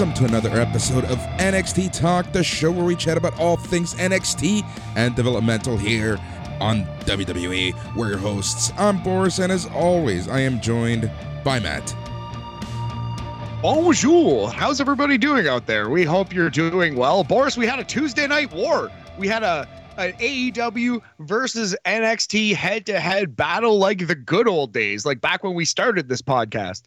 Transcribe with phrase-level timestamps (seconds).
[0.00, 3.92] Welcome to another episode of NXT Talk, the show where we chat about all things
[3.96, 4.64] NXT
[4.96, 6.18] and developmental here
[6.58, 7.74] on WWE.
[7.94, 8.72] We're your hosts.
[8.78, 11.10] I'm Boris, and as always, I am joined
[11.44, 11.94] by Matt.
[13.60, 14.50] Bonjour.
[14.50, 15.90] How's everybody doing out there?
[15.90, 17.22] We hope you're doing well.
[17.22, 18.90] Boris, we had a Tuesday night war.
[19.18, 24.72] We had a an AEW versus NXT head to head battle like the good old
[24.72, 26.84] days, like back when we started this podcast.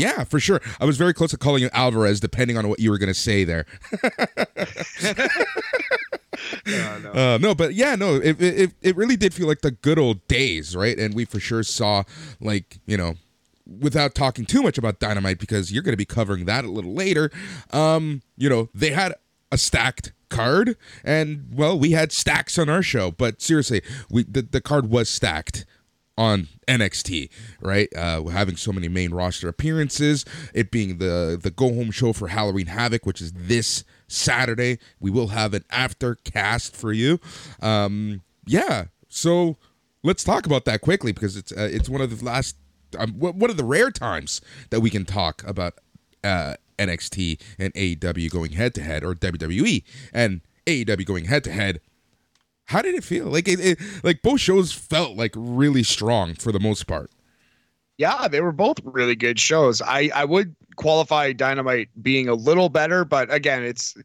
[0.00, 0.60] Yeah, for sure.
[0.80, 3.14] I was very close to calling you Alvarez, depending on what you were going to
[3.14, 3.66] say there.
[6.66, 7.12] no, no.
[7.12, 10.26] Uh, no, but yeah, no, it, it it really did feel like the good old
[10.28, 10.98] days, right?
[10.98, 12.04] And we for sure saw,
[12.40, 13.14] like, you know,
[13.80, 16.94] without talking too much about Dynamite because you're going to be covering that a little
[16.94, 17.30] later.
[17.72, 19.14] Um, you know, they had
[19.52, 24.42] a stacked card and well we had stacks on our show but seriously we the,
[24.42, 25.66] the card was stacked
[26.18, 27.30] on NXT,
[27.60, 27.88] right?
[27.96, 32.28] Uh, having so many main roster appearances, it being the the go home show for
[32.28, 34.78] Halloween Havoc, which is this Saturday.
[34.98, 37.20] We will have an after cast for you.
[37.60, 39.56] Um, yeah, so
[40.02, 42.56] let's talk about that quickly because it's uh, it's one of the last
[42.98, 45.74] um, one of the rare times that we can talk about
[46.24, 51.52] uh, NXT and AEW going head to head, or WWE and AEW going head to
[51.52, 51.80] head
[52.70, 53.26] how did it feel?
[53.26, 57.10] Like it, it, like both shows felt like really strong for the most part.
[57.98, 59.82] Yeah, they were both really good shows.
[59.82, 63.96] I I would qualify Dynamite being a little better, but again, it's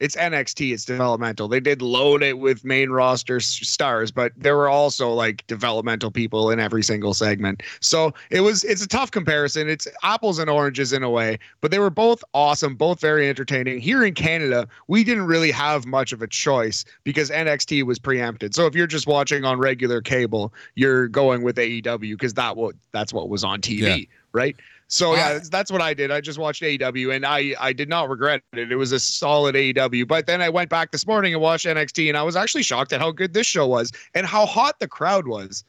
[0.00, 1.46] it's NXT, it's developmental.
[1.46, 6.50] They did load it with main roster stars, but there were also like developmental people
[6.50, 7.62] in every single segment.
[7.80, 9.68] So it was it's a tough comparison.
[9.68, 13.80] It's apples and oranges in a way, but they were both awesome, both very entertaining.
[13.80, 18.54] Here in Canada, we didn't really have much of a choice because NXT was preempted.
[18.54, 22.74] So if you're just watching on regular cable, you're going with AEW because that what
[22.92, 24.04] that's what was on TV, yeah.
[24.32, 24.56] right?
[24.88, 26.10] So yeah, that's what I did.
[26.10, 28.70] I just watched AEW and I I did not regret it.
[28.70, 30.06] It was a solid AEW.
[30.06, 32.92] But then I went back this morning and watched NXT and I was actually shocked
[32.92, 35.64] at how good this show was and how hot the crowd was.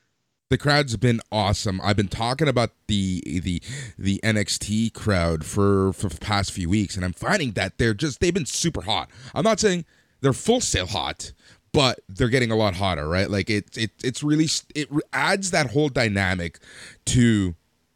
[0.50, 1.81] The crowd's been awesome.
[1.81, 3.62] I've been talking about the the
[3.98, 8.20] the NXT crowd for for the past few weeks and I'm finding that they're just
[8.20, 9.09] they've been super hot.
[9.34, 9.86] I'm not saying
[10.22, 11.31] they're full sail hot,
[11.72, 13.30] but they're getting a lot hotter, right?
[13.30, 16.59] Like it it it's really it adds that whole dynamic
[17.06, 17.56] to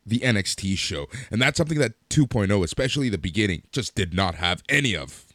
[0.09, 1.07] the NXT show.
[1.31, 5.25] And that's something that 2.0, especially the beginning, just did not have any of.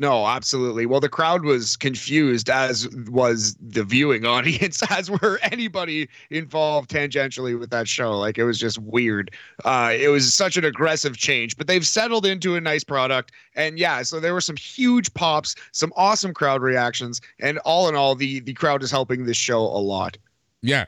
[0.00, 0.86] No, absolutely.
[0.86, 7.58] Well, the crowd was confused, as was the viewing audience, as were anybody involved tangentially
[7.58, 8.18] with that show.
[8.18, 9.30] Like it was just weird.
[9.62, 13.32] Uh, it was such an aggressive change, but they've settled into a nice product.
[13.54, 17.94] And yeah, so there were some huge pops, some awesome crowd reactions, and all in
[17.94, 20.16] all, the the crowd is helping this show a lot.
[20.62, 20.86] Yeah,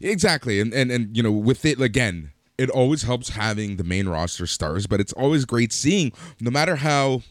[0.00, 0.58] exactly.
[0.58, 4.46] And and and you know, with it again, it always helps having the main roster
[4.46, 7.22] stars, but it's always great seeing, no matter how,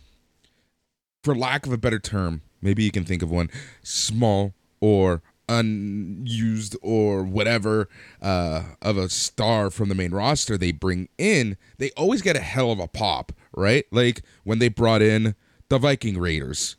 [1.24, 3.50] for lack of a better term, maybe you can think of one,
[3.84, 7.88] small or unused or whatever
[8.22, 12.42] uh, of a star from the main roster they bring in, they always get a
[12.42, 13.86] hell of a pop, right?
[13.92, 15.36] Like when they brought in
[15.70, 16.76] the Viking Raiders,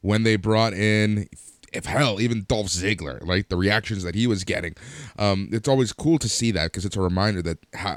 [0.00, 1.28] when they brought in
[1.72, 4.74] if hell, even Dolph Ziggler, like the reactions that he was getting.
[5.18, 7.96] Um, it's always cool to see that because it's a reminder that ha-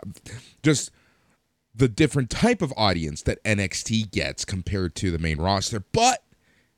[0.64, 0.92] just
[1.74, 5.84] the different type of audience that NXT gets compared to the main roster.
[5.92, 6.24] But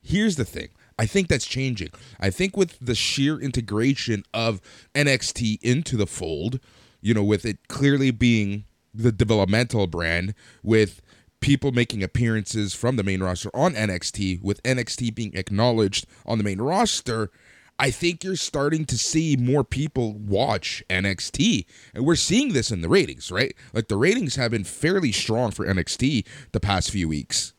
[0.02, 0.70] here's the thing.
[1.00, 1.92] I think that's changing.
[2.20, 4.60] I think with the sheer integration of
[4.96, 6.60] NXT into the fold,
[7.02, 10.34] you know, with it clearly being the developmental brand,
[10.64, 11.02] with
[11.48, 16.44] people making appearances from the main roster on NXT, with NXT being acknowledged on the
[16.44, 17.32] main roster,
[17.80, 21.66] I think you're starting to see more people watch NXT.
[21.94, 23.56] And we're seeing this in the ratings, right?
[23.72, 27.54] Like the ratings have been fairly strong for NXT the past few weeks.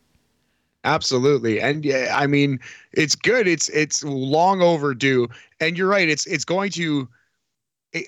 [0.83, 1.59] Absolutely.
[1.59, 2.59] And yeah, I mean,
[2.91, 3.47] it's good.
[3.47, 5.27] It's it's long overdue.
[5.61, 6.07] And you're right.
[6.07, 7.09] It's it's going to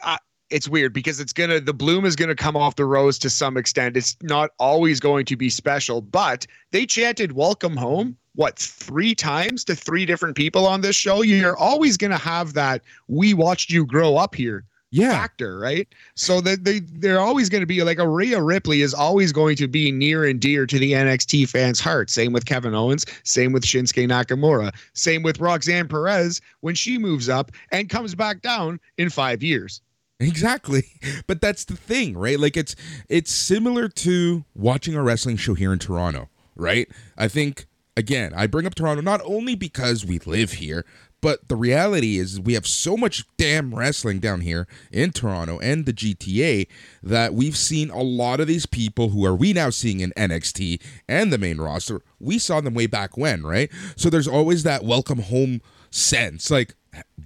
[0.04, 0.20] I,
[0.52, 3.58] it's weird because it's gonna the bloom is gonna come off the rose to some
[3.58, 3.98] extent.
[3.98, 9.66] It's not always going to be special, but they chanted "Welcome Home." What three times
[9.66, 11.22] to three different people on this show?
[11.22, 15.12] You're always gonna have that "We watched you grow up here." yeah.
[15.12, 15.88] factor, right?
[16.16, 19.56] So that they they're always going to be like a Rhea Ripley is always going
[19.56, 22.10] to be near and dear to the NXT fans' heart.
[22.10, 27.30] Same with Kevin Owens, same with Shinsuke Nakamura, same with Roxanne Perez when she moves
[27.30, 29.82] up and comes back down in five years.
[30.22, 30.84] Exactly.
[31.28, 32.40] But that's the thing, right?
[32.40, 32.76] Like it's
[33.10, 36.88] it's similar to watching a wrestling show here in Toronto, right?
[37.18, 37.66] I think
[37.98, 40.86] again, I bring up Toronto not only because we live here,
[41.22, 45.86] But the reality is, we have so much damn wrestling down here in Toronto and
[45.86, 46.68] the GTA
[47.04, 50.82] that we've seen a lot of these people who are we now seeing in NXT
[51.08, 52.02] and the main roster.
[52.20, 53.70] We saw them way back when, right?
[53.96, 56.50] So there's always that welcome home sense.
[56.50, 56.74] Like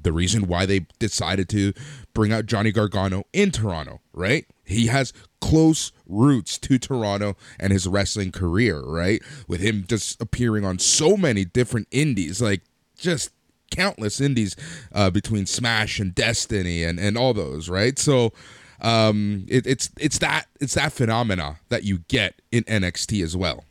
[0.03, 1.71] the reason why they decided to
[2.15, 4.47] bring out Johnny Gargano in Toronto, right?
[4.63, 9.21] He has close roots to Toronto and his wrestling career, right?
[9.47, 12.63] With him just appearing on so many different indies, like
[12.97, 13.29] just
[13.69, 14.55] countless indies
[14.91, 17.99] uh, between Smash and Destiny and, and all those, right?
[17.99, 18.33] So
[18.81, 23.65] um, it, it's it's that it's that phenomena that you get in NXT as well.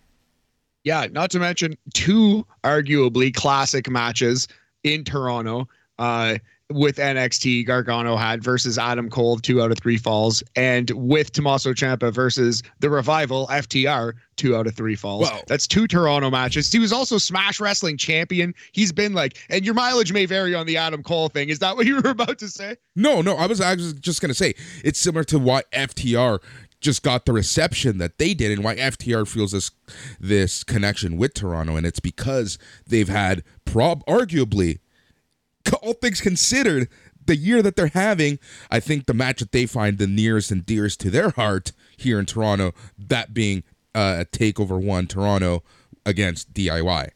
[0.85, 4.49] Yeah, not to mention two arguably classic matches
[4.83, 5.67] in Toronto.
[5.99, 6.37] Uh,
[6.75, 11.73] with NXT, Gargano had versus Adam Cole, two out of three falls, and with Tommaso
[11.73, 15.31] Ciampa versus the Revival, FTR, two out of three falls.
[15.31, 15.41] Whoa.
[15.47, 16.71] That's two Toronto matches.
[16.71, 18.53] He was also Smash Wrestling champion.
[18.73, 21.49] He's been like, and your mileage may vary on the Adam Cole thing.
[21.49, 22.77] Is that what you were about to say?
[22.97, 23.37] No, no.
[23.37, 26.41] I was, I was just gonna say it's similar to why FTR
[26.81, 29.71] just got the reception that they did and why FTR feels this
[30.21, 34.81] this connection with Toronto and it's because they've had prob arguably
[35.83, 36.89] all things considered,
[37.27, 38.39] the year that they're having,
[38.71, 42.19] I think the match that they find the nearest and dearest to their heart here
[42.19, 43.65] in Toronto, that being
[43.95, 45.63] uh, a takeover one Toronto
[46.05, 47.11] against DIY.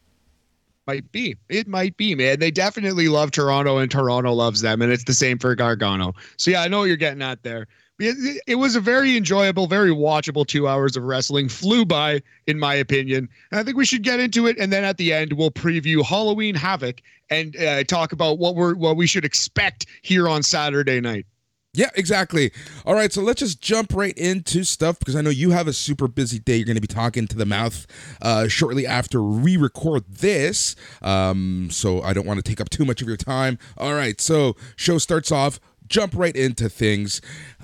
[0.87, 1.35] Might be.
[1.49, 2.39] It might be, man.
[2.39, 4.81] They definitely love Toronto and Toronto loves them.
[4.81, 6.15] And it's the same for Gargano.
[6.37, 7.67] So, yeah, I know what you're getting at there
[7.99, 11.49] it, it was a very enjoyable, very watchable two hours of wrestling.
[11.49, 13.27] Flew by, in my opinion.
[13.51, 16.03] And I think we should get into it, and then at the end, we'll preview
[16.03, 21.01] Halloween Havoc and uh, talk about what we're what we should expect here on Saturday
[21.01, 21.25] night.
[21.73, 22.51] Yeah, exactly.
[22.83, 25.73] All right, so let's just jump right into stuff because I know you have a
[25.73, 26.55] super busy day.
[26.55, 27.85] You're going to be talking to the mouth
[28.23, 30.75] uh, shortly after we record this.
[31.03, 33.59] Um, so I don't want to take up too much of your time.
[33.77, 35.59] All right, so show starts off
[35.89, 37.19] jump right into things.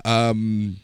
[0.06, 0.76] Um,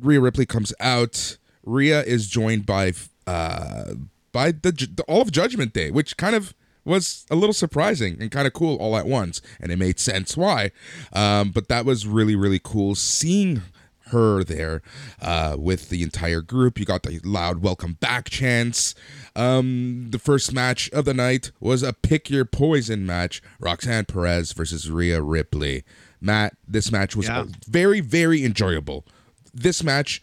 [0.00, 1.38] Rhea Ripley comes out.
[1.64, 2.92] Rhea is joined by
[3.26, 3.94] uh,
[4.32, 6.54] by the, the all of Judgment Day, which kind of
[6.84, 10.36] was a little surprising and kind of cool all at once, and it made sense
[10.36, 10.70] why.
[11.12, 13.62] Um, but that was really really cool seeing
[14.10, 14.82] her there
[15.22, 16.78] uh, with the entire group.
[16.78, 18.94] You got the loud welcome back chants.
[19.36, 24.52] Um, the first match of the night was a pick your poison match: Roxanne Perez
[24.52, 25.84] versus Rhea Ripley.
[26.20, 27.44] Matt, this match was yeah.
[27.68, 29.06] very, very enjoyable.
[29.52, 30.22] This match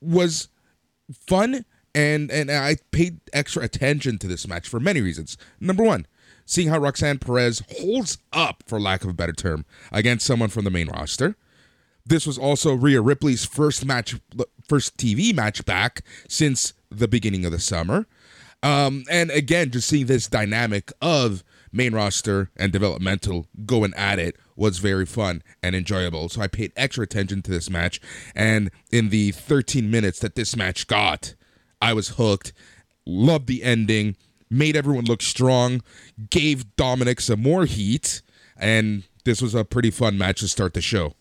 [0.00, 0.48] was
[1.26, 1.64] fun
[1.96, 5.38] and and I paid extra attention to this match for many reasons.
[5.58, 6.06] Number one,
[6.44, 10.64] seeing how Roxanne Perez holds up, for lack of a better term, against someone from
[10.64, 11.36] the main roster.
[12.04, 14.14] This was also Rhea Ripley's first match,
[14.68, 18.06] first TV match back since the beginning of the summer.
[18.62, 21.42] Um, and again, just seeing this dynamic of
[21.72, 26.28] main roster and developmental going at it was very fun and enjoyable.
[26.28, 28.00] So I paid extra attention to this match.
[28.34, 31.34] And in the 13 minutes that this match got,
[31.80, 32.52] I was hooked.
[33.06, 34.16] Loved the ending.
[34.50, 35.82] Made everyone look strong.
[36.30, 38.22] Gave Dominic some more heat.
[38.56, 41.14] And this was a pretty fun match to start the show.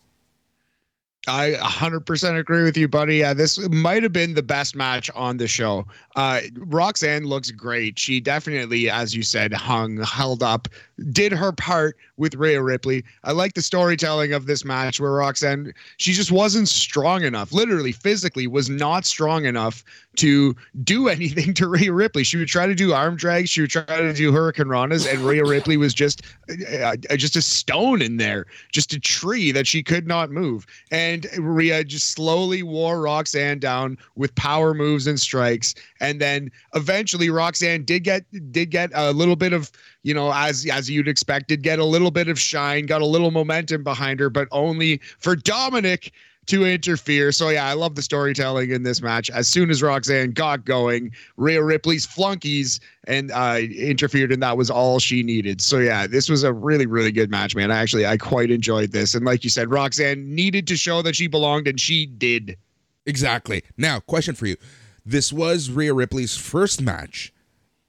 [1.27, 3.17] I 100% agree with you, buddy.
[3.17, 5.86] Yeah, this might have been the best match on the show.
[6.15, 7.98] Uh, Roxanne looks great.
[7.98, 10.67] She definitely, as you said, hung, held up,
[11.12, 13.03] did her part with Rhea Ripley.
[13.24, 17.91] I like the storytelling of this match where Roxanne, she just wasn't strong enough, literally,
[17.91, 19.84] physically, was not strong enough
[20.17, 22.24] to do anything to Rhea Ripley.
[22.24, 25.44] She would try to do arm drags, she would try to do hurricanranas, and Rhea
[25.44, 29.84] Ripley was just uh, uh, just a stone in there, just a tree that she
[29.84, 30.65] could not move.
[30.91, 35.76] And Rhea just slowly wore Roxanne down with power moves and strikes.
[36.00, 39.72] And then eventually Roxanne did get did get a little bit of
[40.04, 43.32] you know, as as you'd expected, get a little bit of shine, got a little
[43.32, 46.12] momentum behind her, but only for Dominic
[46.48, 47.32] to interfere.
[47.32, 49.30] So yeah, I love the storytelling in this match.
[49.30, 54.70] As soon as Roxanne got going, Rhea Ripley's flunkies and uh, interfered, and that was
[54.70, 55.62] all she needed.
[55.62, 57.72] So yeah, this was a really really good match, man.
[57.72, 61.16] I actually I quite enjoyed this, and like you said, Roxanne needed to show that
[61.16, 62.58] she belonged, and she did.
[63.06, 63.64] Exactly.
[63.78, 64.58] Now, question for you:
[65.06, 67.34] This was Rhea Ripley's first match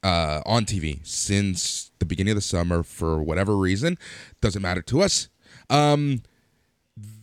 [0.02, 3.98] uh, on TV since the beginning of the summer for whatever reason.
[4.40, 5.28] Doesn't matter to us.
[5.68, 6.22] Um,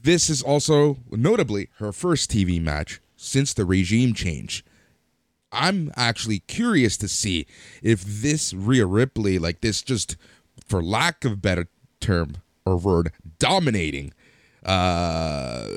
[0.03, 4.63] this is also notably her first TV match since the regime change.
[5.51, 7.45] I'm actually curious to see
[7.81, 10.17] if this Rhea Ripley, like this, just
[10.65, 11.67] for lack of better
[11.99, 14.13] term or word, dominating,
[14.65, 15.67] uh,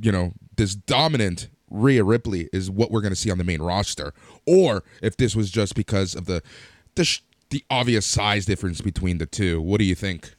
[0.00, 3.60] you know, this dominant Rhea Ripley is what we're going to see on the main
[3.60, 4.14] roster,
[4.46, 6.42] or if this was just because of the
[6.94, 9.60] the sh- the obvious size difference between the two.
[9.60, 10.34] What do you think?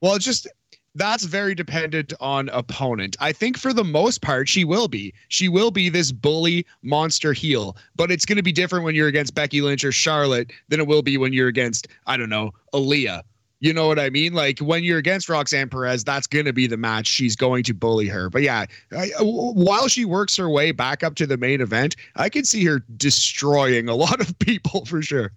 [0.00, 0.48] Well, just
[0.96, 3.16] that's very dependent on opponent.
[3.20, 5.12] I think for the most part, she will be.
[5.28, 9.08] She will be this bully monster heel, but it's going to be different when you're
[9.08, 12.52] against Becky Lynch or Charlotte than it will be when you're against, I don't know,
[12.72, 13.22] Aaliyah.
[13.60, 14.32] You know what I mean?
[14.34, 17.06] Like when you're against Roxanne Perez, that's going to be the match.
[17.06, 18.28] She's going to bully her.
[18.28, 21.96] But yeah, I, uh, while she works her way back up to the main event,
[22.16, 25.32] I can see her destroying a lot of people for sure.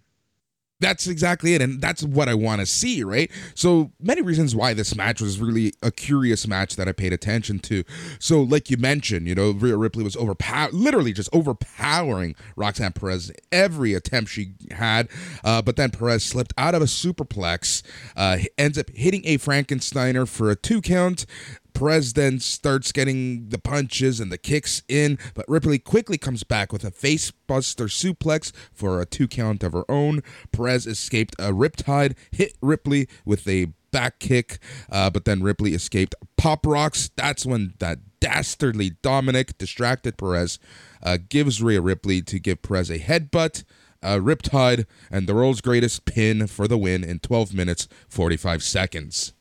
[0.82, 1.62] That's exactly it.
[1.62, 3.30] And that's what I want to see, right?
[3.54, 7.60] So, many reasons why this match was really a curious match that I paid attention
[7.60, 7.84] to.
[8.20, 13.32] So, like you mentioned, you know, Rhea Ripley was overpower, literally just overpowering Roxanne Perez
[13.52, 15.10] every attempt she had.
[15.44, 17.84] Uh, but then Perez slipped out of a superplex,
[18.16, 21.26] uh, ends up hitting a Frankensteiner for a two count.
[21.74, 26.74] Perez then starts getting the punches and the kicks in, but Ripley quickly comes back
[26.74, 30.22] with a facebuster suplex for a two count of her own.
[30.52, 34.60] Perez escaped a riptide, hit Ripley with a back kick,
[34.92, 37.10] uh, but then Ripley escaped Pop Rox.
[37.16, 40.60] That's when that dastardly Dominic distracted Perez,
[41.02, 43.64] uh, gives Rhea Ripley to give Perez a headbutt.
[44.02, 49.34] A riptide and the world's greatest pin for the win in 12 minutes 45 seconds.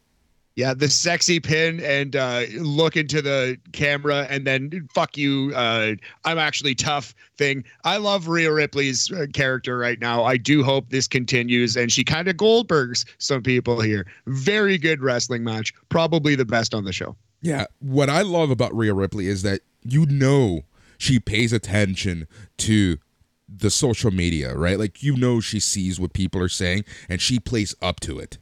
[0.59, 5.53] Yeah, the sexy pin and uh, look into the camera and then fuck you.
[5.55, 7.63] Uh, I'm actually tough thing.
[7.85, 10.25] I love Rhea Ripley's uh, character right now.
[10.25, 14.05] I do hope this continues and she kind of Goldbergs some people here.
[14.27, 15.73] Very good wrestling match.
[15.91, 17.15] Probably the best on the show.
[17.41, 17.67] Yeah.
[17.79, 20.63] What I love about Rhea Ripley is that you know
[20.99, 22.99] she pays attention to
[23.49, 24.77] the social media, right?
[24.77, 28.39] Like you know she sees what people are saying and she plays up to it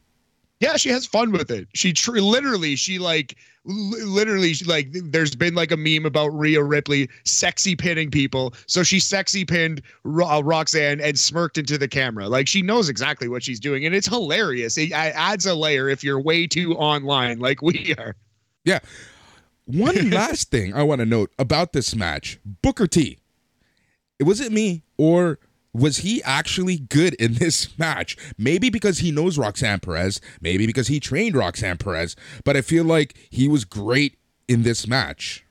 [0.60, 1.68] yeah she has fun with it.
[1.75, 6.62] She tr- literally she like literally she, like there's been like a meme about Rhea
[6.62, 8.54] Ripley sexy pinning people.
[8.66, 12.28] So she sexy pinned Ro- uh, Roxanne and smirked into the camera.
[12.28, 14.78] Like she knows exactly what she's doing and it's hilarious.
[14.78, 18.14] It adds a layer if you're way too online like we are.
[18.64, 18.80] Yeah.
[19.64, 23.18] One last thing I want to note about this match Booker T.
[24.18, 25.38] It Was it me or
[25.76, 28.16] was he actually good in this match?
[28.37, 32.85] Maybe because he knows Roxanne Perez, maybe because he trained Roxanne Perez, but I feel
[32.85, 34.18] like he was great
[34.49, 35.46] in this match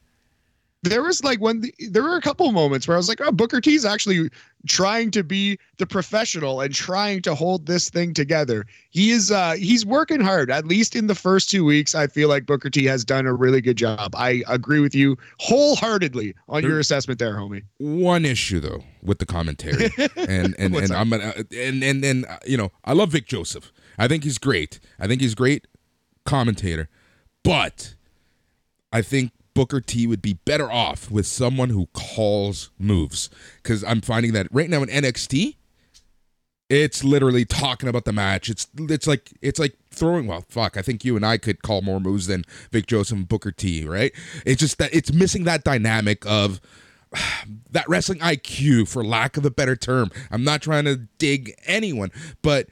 [0.86, 3.32] there was like when the, there were a couple moments where I was like, oh,
[3.32, 4.30] Booker T's actually
[4.68, 8.66] trying to be the professional and trying to hold this thing together.
[8.90, 10.50] He is uh he's working hard.
[10.52, 13.34] At least in the first two weeks, I feel like Booker T has done a
[13.34, 14.16] really good job.
[14.16, 17.64] I agree with you wholeheartedly on your assessment there, homie.
[17.78, 22.38] One issue though with the commentary, and and and I'm gonna and and and uh,
[22.46, 23.72] you know I love Vic Joseph.
[23.98, 24.80] I think he's great.
[25.00, 25.68] I think he's great
[26.26, 26.90] commentator,
[27.44, 27.96] but
[28.92, 33.30] I think Booker T would be better off with someone who calls moves.
[33.64, 35.56] Because I'm finding that right now in NXT,
[36.70, 38.50] it's literally talking about the match.
[38.50, 40.28] It's it's like it's like throwing.
[40.28, 40.78] Well, fuck.
[40.78, 43.86] I think you and I could call more moves than Vic Joseph and Booker T.
[43.86, 44.12] Right?
[44.46, 46.60] It's just that it's missing that dynamic of
[47.72, 50.12] that wrestling IQ, for lack of a better term.
[50.30, 52.68] I'm not trying to dig anyone, but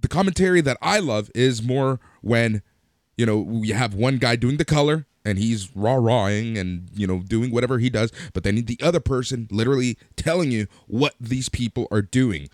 [0.00, 2.62] the commentary that I love is more when
[3.18, 7.06] you know you have one guy doing the color and he's raw rawing and you
[7.06, 11.48] know doing whatever he does but then the other person literally telling you what these
[11.48, 12.48] people are doing.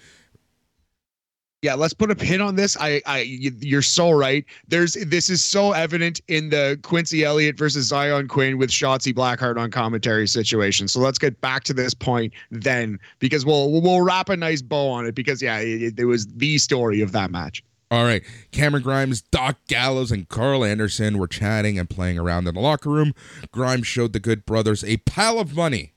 [1.62, 2.76] Yeah let's put a pin on this.
[2.78, 4.44] I i you're so right.
[4.68, 9.58] There's this is so evident in the quincy elliott versus Xyon Quinn with shotzi blackheart
[9.58, 14.28] on commentary situation so let's get back to this point then because we'll we'll wrap
[14.28, 17.62] a nice bow on it because yeah it, it was the story of that match
[17.90, 18.22] all right.
[18.52, 22.90] Cameron Grimes, Doc Gallows, and Karl Anderson were chatting and playing around in the locker
[22.90, 23.14] room.
[23.50, 25.92] Grimes showed the good brothers a pile of money.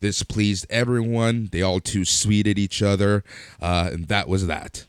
[0.00, 1.48] This pleased everyone.
[1.52, 3.24] They all too sweeted each other.
[3.60, 4.86] Uh, and that was that.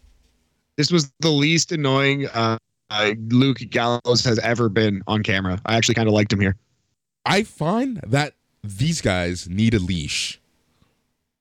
[0.76, 2.58] This was the least annoying uh,
[2.90, 5.62] uh, Luke Gallows has ever been on camera.
[5.66, 6.56] I actually kind of liked him here.
[7.26, 8.34] I find that
[8.64, 10.40] these guys need a leash.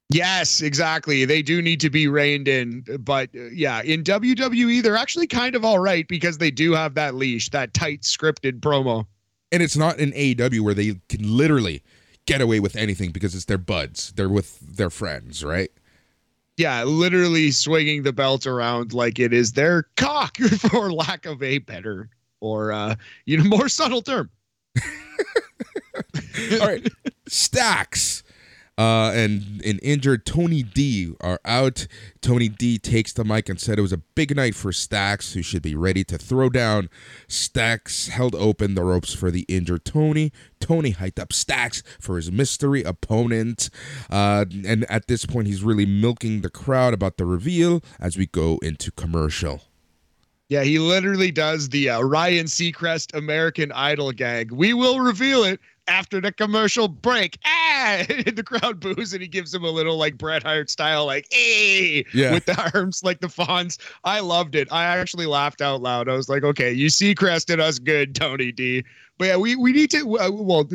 [0.09, 1.25] Yes, exactly.
[1.25, 5.53] They do need to be reined in, but uh, yeah, in WWE they're actually kind
[5.55, 9.05] of all right because they do have that leash, that tight scripted promo.
[9.51, 11.83] And it's not in AEW where they can literally
[12.25, 14.13] get away with anything because it's their buds.
[14.13, 15.71] They're with their friends, right?
[16.55, 20.37] Yeah, literally swinging the belt around like it is their cock,
[20.71, 22.09] for lack of a better
[22.39, 22.95] or uh,
[23.25, 24.29] you know more subtle term.
[26.61, 26.87] all right,
[27.27, 28.23] stacks
[28.77, 31.87] uh, and an injured Tony D are out.
[32.21, 35.41] Tony D takes the mic and said it was a big night for Stacks, who
[35.41, 36.89] should be ready to throw down.
[37.27, 40.31] Stacks held open the ropes for the injured Tony.
[40.59, 43.69] Tony hyped up Stacks for his mystery opponent.
[44.09, 48.27] Uh, and at this point, he's really milking the crowd about the reveal as we
[48.27, 49.61] go into commercial.
[50.49, 54.51] Yeah, he literally does the uh, Ryan Seacrest American Idol gag.
[54.51, 57.37] We will reveal it after the commercial break.
[57.79, 58.03] Ah!
[58.07, 62.03] The crowd boos and he gives him a little like Bret Hart style, like, hey,
[62.13, 62.33] Yeah.
[62.33, 63.77] with the arms like the fawns.
[64.03, 64.67] I loved it.
[64.71, 66.09] I actually laughed out loud.
[66.09, 68.83] I was like, okay, you Seacrested us good, Tony D.
[69.17, 70.67] But yeah, we, we need to, uh, well,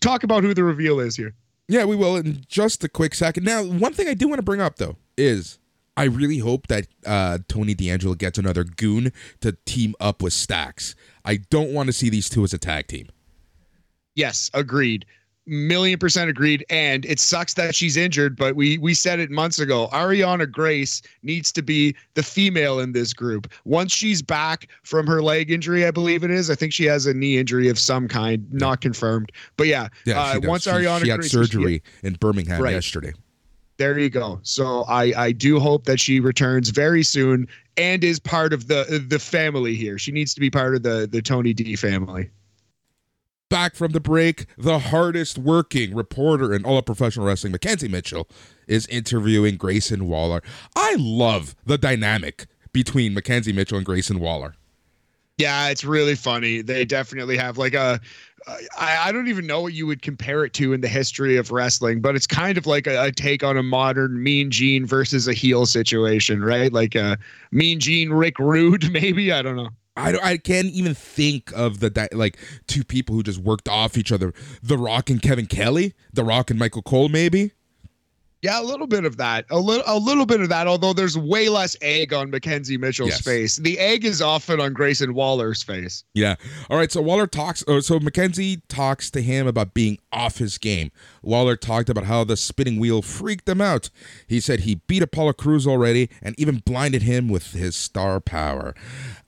[0.00, 1.34] talk about who the reveal is here.
[1.68, 3.44] Yeah, we will in just a quick second.
[3.44, 5.58] Now, one thing I do want to bring up though is
[5.96, 10.94] I really hope that uh, Tony D'Angelo gets another goon to team up with Stacks.
[11.24, 13.08] I don't want to see these two as a tag team.
[14.14, 15.04] Yes, agreed.
[15.46, 16.64] Million percent agreed.
[16.70, 19.88] And it sucks that she's injured, but we we said it months ago.
[19.92, 23.52] Arianna Grace needs to be the female in this group.
[23.66, 26.48] Once she's back from her leg injury, I believe it is.
[26.48, 29.32] I think she has a knee injury of some kind, not confirmed.
[29.58, 32.72] But yeah, Yeah, uh, once She- Arianna she, had Grace surgery in Birmingham Right.
[32.72, 33.12] yesterday.
[33.76, 34.40] there you go.
[34.44, 39.04] So I I do hope that she returns very soon and is part of the
[39.10, 39.98] the family here.
[39.98, 42.30] She needs to be part of the the Tony D family.
[43.54, 48.26] Back from the break, the hardest working reporter in all of professional wrestling, McKenzie Mitchell,
[48.66, 50.42] is interviewing Grayson Waller.
[50.74, 54.56] I love the dynamic between McKenzie Mitchell and Grayson Waller.
[55.38, 56.62] Yeah, it's really funny.
[56.62, 58.00] They definitely have like a.
[58.76, 61.52] I, I don't even know what you would compare it to in the history of
[61.52, 65.28] wrestling, but it's kind of like a, a take on a modern Mean Gene versus
[65.28, 66.72] a heel situation, right?
[66.72, 67.16] Like a
[67.52, 69.30] Mean Gene Rick Rude, maybe.
[69.30, 69.70] I don't know.
[69.96, 74.10] I, I can't even think of the like two people who just worked off each
[74.10, 74.34] other.
[74.62, 77.52] The Rock and Kevin Kelly, The Rock and Michael Cole, maybe.
[78.44, 79.46] Yeah, a little bit of that.
[79.50, 83.08] A little a little bit of that, although there's way less egg on McKenzie Mitchell's
[83.08, 83.22] Yes.
[83.22, 83.56] face.
[83.56, 86.04] The egg is often on Grayson Waller's face.
[86.12, 86.34] Yeah.
[86.68, 86.92] All right.
[86.92, 87.64] So Waller talks.
[87.66, 90.90] Uh, so McKenzie talks to him about being off his game.
[91.22, 93.88] Waller talked about how the spinning wheel freaked him out.
[94.26, 98.74] He said he beat Apollo Crews already and even blinded him with his star power.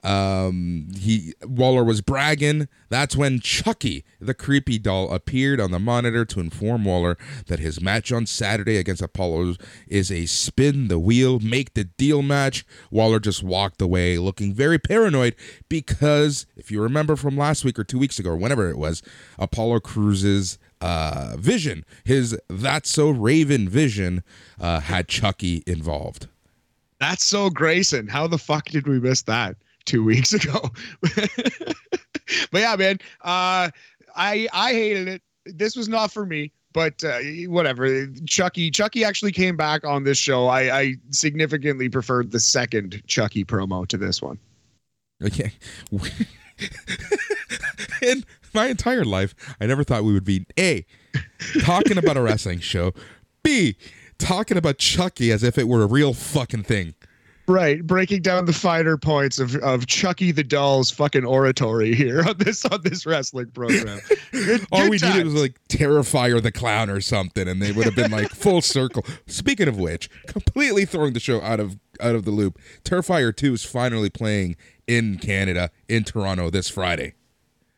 [0.03, 2.67] Um, he Waller was bragging.
[2.89, 7.81] That's when Chucky, the creepy doll, appeared on the monitor to inform Waller that his
[7.81, 9.55] match on Saturday against Apollo
[9.87, 12.65] is a spin the wheel, make the deal match.
[12.91, 15.35] Waller just walked away looking very paranoid
[15.69, 19.01] because, if you remember from last week or two weeks ago, or whenever it was,
[19.39, 24.23] Apollo Crews's uh, vision, his That's So Raven vision,
[24.59, 26.27] uh, had Chucky involved.
[26.99, 28.07] That's so Grayson.
[28.07, 30.71] How the fuck did we miss that two weeks ago?
[31.01, 32.99] but yeah, man.
[33.21, 33.69] Uh,
[34.15, 35.21] I I hated it.
[35.45, 36.51] This was not for me.
[36.77, 38.05] But uh, whatever.
[38.27, 40.45] Chucky Chucky actually came back on this show.
[40.45, 44.37] I, I significantly preferred the second Chucky promo to this one.
[45.23, 45.53] Okay.
[48.03, 50.85] In my entire life, I never thought we would be A,
[51.63, 52.93] talking about a wrestling show,
[53.41, 53.75] B,
[54.19, 56.93] talking about Chucky as if it were a real fucking thing.
[57.49, 62.37] Right, breaking down the finer points of, of Chucky the Doll's fucking oratory here on
[62.37, 64.01] this on this wrestling program.
[64.33, 67.85] Good- All good we needed was like Terrifier the Clown or something, and they would
[67.85, 69.05] have been like full circle.
[69.27, 72.59] Speaking of which, completely throwing the show out of out of the loop.
[72.83, 77.13] Terrifier 2 is finally playing in Canada, in Toronto this Friday.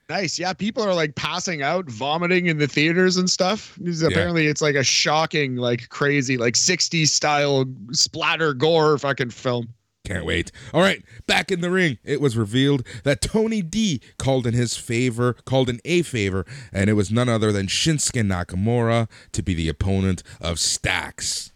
[0.10, 0.40] Nice.
[0.40, 3.78] Yeah, people are like passing out, vomiting in the theaters and stuff.
[3.78, 9.70] Apparently, it's like a shocking, like crazy, like 60s style splatter gore fucking film.
[10.06, 10.52] Can't wait.
[10.74, 12.00] All right, back in the ring.
[12.04, 16.44] It was revealed that Tony D called in his favor, called in a favor,
[16.74, 21.52] and it was none other than Shinsuke Nakamura to be the opponent of Stacks.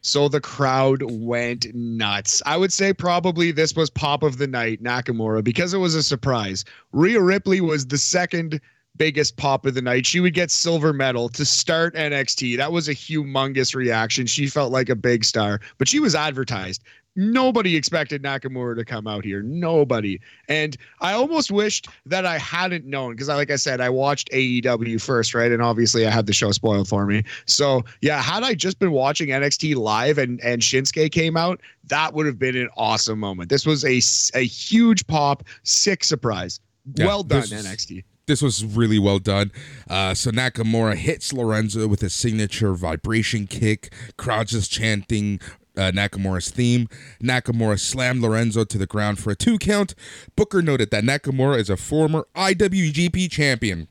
[0.00, 2.40] So the crowd went nuts.
[2.46, 6.02] I would say probably this was pop of the night, Nakamura, because it was a
[6.02, 6.64] surprise.
[6.92, 8.60] Rhea Ripley was the second
[8.96, 10.06] biggest pop of the night.
[10.06, 12.56] She would get silver medal to start NXT.
[12.56, 14.26] That was a humongous reaction.
[14.26, 16.82] She felt like a big star, but she was advertised.
[17.20, 19.42] Nobody expected Nakamura to come out here.
[19.42, 20.20] Nobody.
[20.48, 24.30] And I almost wished that I hadn't known because, I, like I said, I watched
[24.30, 25.50] AEW first, right?
[25.50, 27.24] And obviously, I had the show spoiled for me.
[27.44, 32.14] So, yeah, had I just been watching NXT live and and Shinsuke came out, that
[32.14, 33.48] would have been an awesome moment.
[33.48, 34.00] This was a
[34.38, 36.60] a huge pop, sick surprise.
[36.94, 38.04] Yeah, well done, this NXT.
[38.26, 39.50] This was really well done.
[39.90, 43.92] Uh, so Nakamura hits Lorenzo with a signature vibration kick.
[44.16, 45.40] Crowd just chanting
[45.78, 46.88] uh, Nakamura's theme.
[47.22, 49.94] Nakamura slammed Lorenzo to the ground for a two count.
[50.36, 53.88] Booker noted that Nakamura is a former IWGP champion.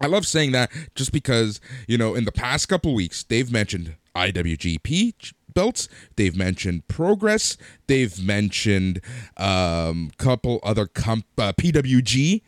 [0.00, 3.96] I love saying that just because, you know, in the past couple weeks, they've mentioned
[4.14, 9.00] IWGP belts, they've mentioned Progress, they've mentioned
[9.36, 12.42] um couple other comp uh, PWG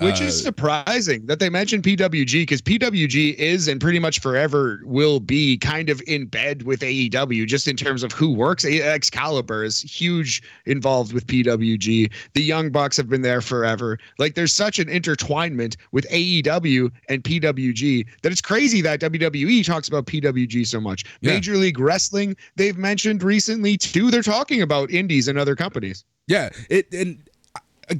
[0.00, 4.80] Which Uh, is surprising that they mentioned PWG because PWG is and pretty much forever
[4.84, 8.64] will be kind of in bed with AEW just in terms of who works.
[8.64, 12.12] Excalibur is huge involved with PWG.
[12.34, 13.98] The Young Bucks have been there forever.
[14.18, 19.88] Like there's such an intertwinement with AEW and PWG that it's crazy that WWE talks
[19.88, 21.04] about PWG so much.
[21.22, 21.32] Yeah.
[21.32, 24.12] Major League Wrestling, they've mentioned recently too.
[24.12, 26.04] They're talking about indies and other companies.
[26.28, 27.18] Yeah, it and
[27.56, 27.94] uh, uh,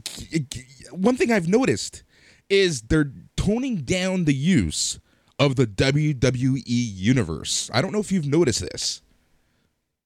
[0.91, 2.03] one thing I've noticed
[2.49, 4.99] is they're toning down the use
[5.39, 7.71] of the WWE universe.
[7.73, 9.03] I don't know if you've noticed this.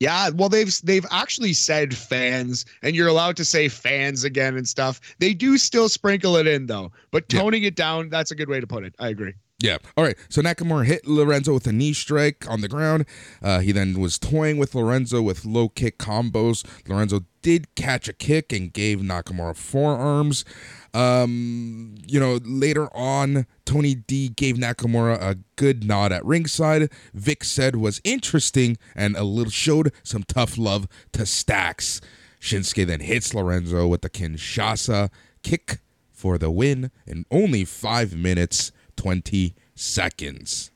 [0.01, 4.67] Yeah, well, they've they've actually said fans, and you're allowed to say fans again and
[4.69, 5.01] stuff.
[5.21, 7.41] They do still sprinkle it in though, but Yeah.
[7.41, 8.95] toning it down, that's a good way to put it.
[8.99, 9.35] I agree.
[9.63, 9.79] Yeah.
[9.97, 10.17] All right.
[10.29, 13.07] So Nakamura hit Lorenzo with a knee strike on the ground.
[13.41, 16.67] Uh, he then was toying with Lorenzo with low kick combos.
[16.89, 20.45] Lorenzo did catch a kick and gave Nakamura forearms.
[20.93, 26.91] Um, you know, later on, Tony D gave Nakamura a good nod at ringside.
[27.15, 32.01] Vic said was interesting and a little showed some tough love to Stacks.
[32.41, 35.09] Shinsuke then hits Lorenzo with the Kinshasa
[35.45, 35.79] kick
[36.11, 40.73] for the win in only five minutes, 20 seconds.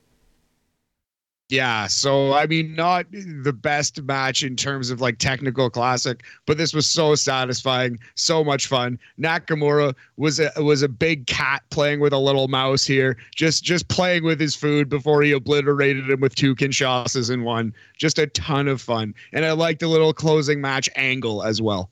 [1.48, 6.58] Yeah, so I mean, not the best match in terms of like technical classic, but
[6.58, 8.98] this was so satisfying, so much fun.
[9.20, 13.86] Nakamura was a was a big cat playing with a little mouse here, just just
[13.86, 17.72] playing with his food before he obliterated him with two Kinshasas in one.
[17.96, 21.90] Just a ton of fun, and I liked the little closing match angle as well.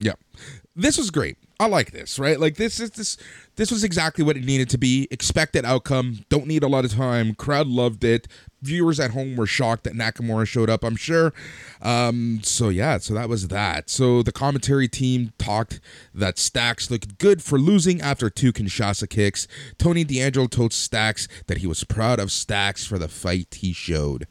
[0.00, 0.14] Yeah.
[0.76, 1.36] This was great.
[1.60, 2.38] I like this, right?
[2.38, 3.16] Like this is this
[3.54, 5.06] this was exactly what it needed to be.
[5.12, 6.24] Expected outcome.
[6.28, 7.34] Don't need a lot of time.
[7.34, 8.26] Crowd loved it.
[8.60, 11.32] Viewers at home were shocked that Nakamura showed up, I'm sure.
[11.80, 13.88] Um, so yeah, so that was that.
[13.88, 15.80] So the commentary team talked
[16.12, 19.46] that Stacks looked good for losing after two Kinshasa kicks.
[19.78, 24.26] Tony D'Angelo told Stacks that he was proud of Stacks for the fight he showed.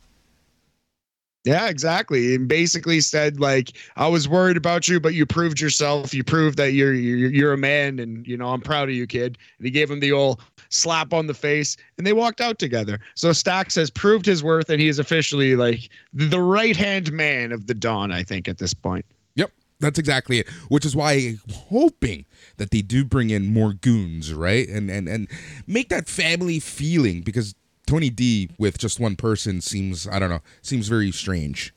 [1.44, 2.36] Yeah, exactly.
[2.36, 6.14] And basically said like, I was worried about you, but you proved yourself.
[6.14, 9.06] You proved that you're you're, you're a man, and you know I'm proud of you,
[9.06, 9.38] kid.
[9.58, 13.00] And he gave him the old slap on the face, and they walked out together.
[13.16, 17.52] So Stacks has proved his worth, and he is officially like the right hand man
[17.52, 18.12] of the Don.
[18.12, 19.06] I think at this point.
[19.36, 19.52] Yep,
[19.82, 20.50] that's exactly it.
[20.70, 22.26] Which is why I'm hoping
[22.56, 24.70] that they do bring in more goons, right?
[24.70, 25.28] And and and
[25.68, 27.54] make that family feeling because
[27.86, 31.74] Tony D with just one person seems I don't know seems very strange.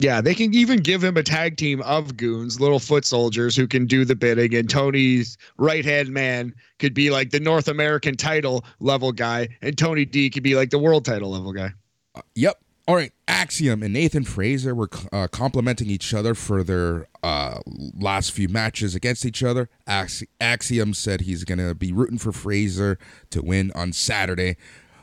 [0.00, 3.66] Yeah, they can even give him a tag team of goons, little foot soldiers who
[3.66, 8.16] can do the bidding, and Tony's right hand man could be like the North American
[8.16, 11.72] title level guy, and Tony D could be like the world title level guy.
[12.14, 12.58] Uh, yep.
[12.88, 13.12] All right.
[13.28, 18.94] Axiom and Nathan Frazer were uh, complimenting each other for their uh, last few matches
[18.94, 19.68] against each other.
[19.86, 22.98] Axi- Axiom said he's going to be rooting for Frazer
[23.30, 24.56] to win on Saturday.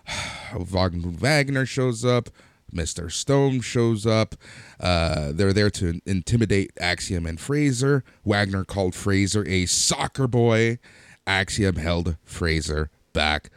[0.53, 2.29] Wagner shows up.
[2.73, 3.11] Mr.
[3.11, 4.35] Stone shows up.
[4.79, 8.03] Uh, they're there to intimidate Axiom and Frazer.
[8.25, 10.79] Wagner called Frazer a soccer boy.
[11.25, 13.49] Axiom held Frazer back.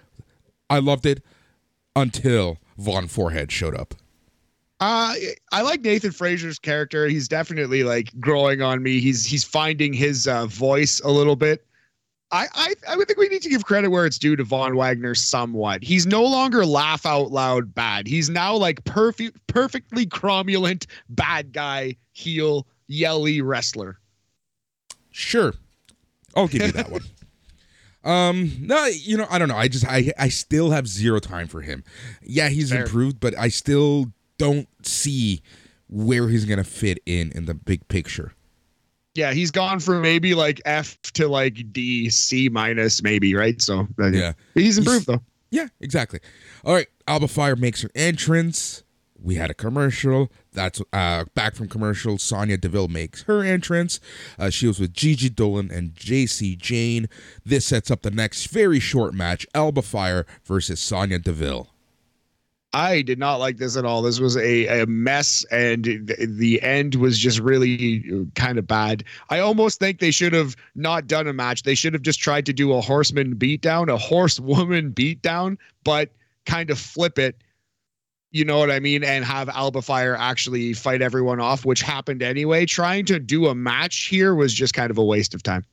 [0.68, 1.24] I loved it
[1.96, 3.94] until Von Forehead showed up.
[4.80, 5.14] Uh,
[5.52, 7.06] I like Nathan Frazer's character.
[7.06, 8.98] He's definitely like growing on me.
[8.98, 11.66] He's he's finding his uh, voice a little bit.
[12.32, 14.76] I, I I would think we need to give credit where it's due to Von
[14.76, 15.82] Wagner somewhat.
[15.82, 18.06] He's no longer laugh out loud bad.
[18.06, 23.98] He's now like perfect perfectly cromulent bad guy heel yelly wrestler.
[25.10, 25.54] Sure,
[26.36, 27.02] I'll give you that one.
[28.02, 29.56] Um, no, you know, I don't know.
[29.56, 31.84] I just, I, I still have zero time for him.
[32.22, 32.82] Yeah, he's Fair.
[32.82, 34.06] improved, but I still
[34.38, 35.42] don't see
[35.88, 38.32] where he's gonna fit in in the big picture.
[39.14, 43.60] Yeah, he's gone from maybe like F to like D, C minus maybe, right?
[43.60, 44.32] So uh, Yeah.
[44.54, 45.20] he's improved though.
[45.50, 46.20] Yeah, exactly.
[46.64, 48.84] All right, Alba Fire makes her entrance.
[49.22, 50.30] We had a commercial.
[50.52, 52.16] That's uh, back from commercial.
[52.18, 54.00] Sonya Deville makes her entrance.
[54.38, 57.06] Uh, she was with Gigi Dolan and Jacy Jayne.
[57.44, 61.68] This sets up the next very short match: Alba Fire versus Sonya Deville.
[62.72, 64.00] I did not like this at all.
[64.00, 68.66] This was a, a mess, and th- the end was just really uh, kind of
[68.66, 69.02] bad.
[69.28, 71.64] I almost think they should have not done a match.
[71.64, 76.10] They should have just tried to do a horseman beatdown, a horsewoman beatdown, but
[76.46, 77.42] kind of flip it.
[78.30, 79.02] You know what I mean?
[79.02, 82.66] And have Alba Fire actually fight everyone off, which happened anyway.
[82.66, 85.66] Trying to do a match here was just kind of a waste of time.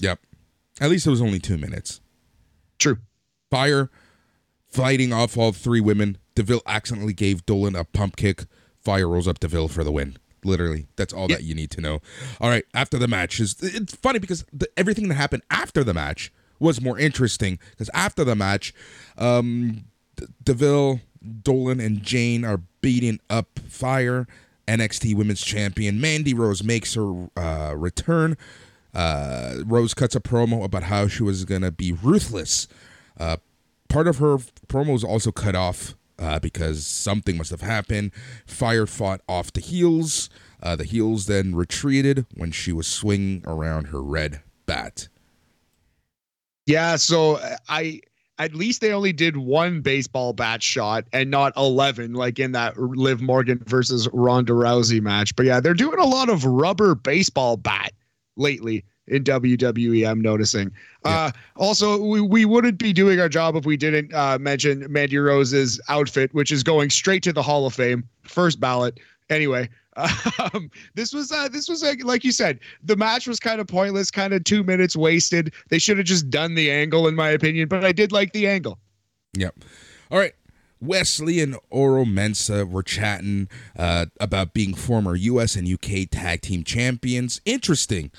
[0.00, 0.18] Yep.
[0.80, 2.00] At least it was only two minutes.
[2.80, 2.98] True.
[3.52, 3.88] Fire
[4.68, 6.18] fighting off all three women.
[6.34, 8.44] Deville accidentally gave Dolan a pump kick.
[8.80, 10.16] Fire rolls up Deville for the win.
[10.44, 11.36] Literally, that's all Yeah.
[11.36, 12.00] that you need to know.
[12.40, 15.94] All right, after the match is it's funny because the, everything that happened after the
[15.94, 18.74] match was more interesting because after the match,
[19.18, 19.84] um,
[20.16, 21.00] D- Deville,
[21.42, 24.26] Dolan, and Jayne are beating up Fire.
[24.68, 28.36] NXT Women's Champion Mandy Rose makes her uh, return.
[28.94, 32.68] Uh, Rose cuts a promo about how she was gonna be ruthless.
[33.18, 33.36] Uh,
[33.88, 38.12] part of her promo was also cut off uh, because something must have happened.
[38.46, 40.30] Fire fought off the heels.
[40.62, 45.08] Uh, the heels then retreated when she was swinging around her red bat.
[46.66, 48.00] Yeah, so uh, I
[48.38, 52.78] at least they only did one baseball bat shot and not 11 like in that
[52.78, 55.34] Liv Morgan versus Ronda Rousey match.
[55.36, 57.92] But yeah, they're doing a lot of rubber baseball bat
[58.36, 60.08] lately in WWE.
[60.08, 60.70] I'm noticing.
[61.04, 61.10] Yeah.
[61.10, 65.18] Uh, also, we, we wouldn't be doing our job if we didn't uh, mention Mandy
[65.18, 69.00] Rose's outfit, which is going straight to the Hall of Fame, first ballot.
[69.30, 69.68] Anyway,
[70.38, 73.66] um, this was uh, this was uh, like you said, the match was kind of
[73.66, 75.52] pointless, kind of two minutes wasted.
[75.68, 77.68] They should have just done the angle, in my opinion.
[77.68, 78.78] But I did like the angle.
[79.36, 79.56] Yep.
[80.10, 80.32] All right.
[80.80, 85.54] Wes Lee and Oro Mensah were chatting uh, about being former U.S.
[85.54, 87.40] and UK tag team champions.
[87.44, 88.10] Interesting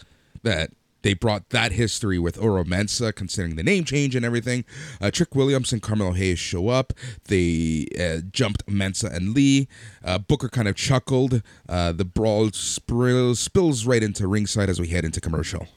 [0.43, 0.71] that
[1.03, 4.65] they brought that history with Oro Mensah, considering the name change and everything.
[4.99, 6.93] Uh, Trick Williams and Carmelo Hayes show up.
[7.25, 9.67] They uh, jumped Mensah and Lee.
[10.03, 11.41] Uh, Booker kind of chuckled.
[11.67, 15.67] Uh, the brawl spills, spills right into ringside as we head into commercial.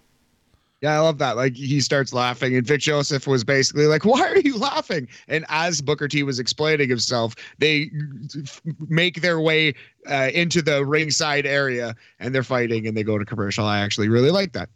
[0.82, 1.36] Yeah, I love that.
[1.36, 5.46] Like he starts laughing, and Vic Joseph was basically like, "Why are you laughing?" And
[5.48, 7.90] as Booker T was explaining himself, they
[8.88, 9.74] make their way
[10.10, 13.64] uh, into the ringside area, and they're fighting, and they go to commercial.
[13.64, 14.68] I actually really like that.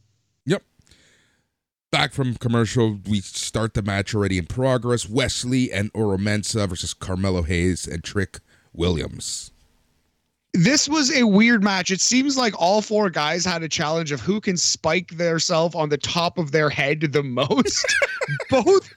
[0.47, 0.63] Yep.
[1.93, 5.07] Back from commercial, we start the match already in progress.
[5.07, 8.41] Wes Lee and Oro Mensah versus Carmelo Hayes and Trick
[8.73, 9.51] Williams
[10.53, 11.91] this was a weird match.
[11.91, 15.89] It seems like all four guys had a challenge of who can spike themselves on
[15.89, 17.87] the top of their head the most.
[18.51, 18.93] both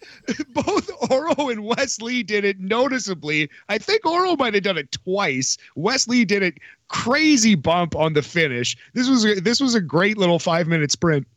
[0.49, 3.49] both Oro and Wes Lee did it noticeably.
[3.69, 5.57] I think Oro might have done it twice.
[5.75, 8.75] Wes Lee did it crazy bump on the finish.
[8.93, 11.27] This was a, this was a great little 5-minute sprint.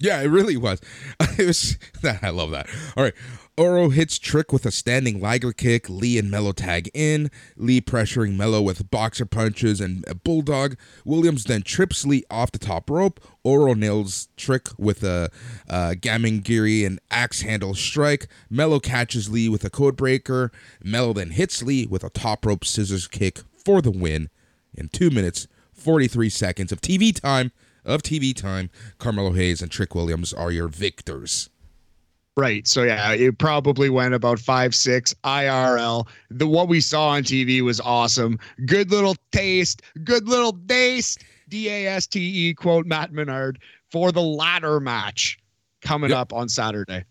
[0.00, 0.80] Yeah, it really was.
[1.38, 1.78] It was
[2.22, 2.68] I love that.
[2.96, 3.14] All right.
[3.60, 5.90] Oro hits Trick with a standing Liger kick.
[5.90, 7.30] Lee and Mello tag in.
[7.58, 10.78] Lee pressuring Mello with boxer punches and a bulldog.
[11.04, 13.20] Williams then trips Lee off the top rope.
[13.44, 15.28] Oro nails Trick with a,
[15.68, 18.28] a Gamengiri and axe handle strike.
[18.48, 20.50] Mello catches Lee with a code breaker.
[20.82, 24.30] Mello then hits Lee with a top rope scissors kick for the win
[24.72, 27.52] in 2 minutes 43 seconds of TV time.
[27.84, 31.50] Of TV time, Carmelo Hayes and Trick Williams are your victors.
[32.40, 32.66] Right.
[32.66, 36.08] So yeah, it probably went about five, six IRL.
[36.30, 38.38] The what we saw on TV was awesome.
[38.64, 39.82] Good little taste.
[40.04, 41.22] Good little taste.
[41.50, 43.58] D A S T E quote Matt Menard
[43.90, 45.38] for the ladder match
[45.82, 46.18] coming yep.
[46.18, 47.04] up on Saturday.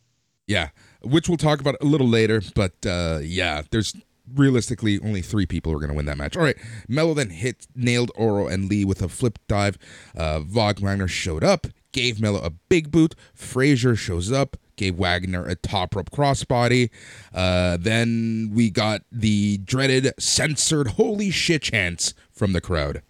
[0.47, 0.69] Yeah,
[1.03, 2.41] which we'll talk about a little later.
[2.55, 3.95] But uh, yeah, there's
[4.33, 6.35] realistically only three people who are going to win that match.
[6.37, 9.77] All right, Mello then hit nailed Oro and Lee with a flip dive.
[10.17, 13.13] Uh, Wagner showed up, gave Mello a big boot.
[13.35, 16.89] Frazer shows up, gave Wagner a top rope crossbody.
[17.33, 23.03] Uh, then we got the dreaded censored holy shit chants from the crowd.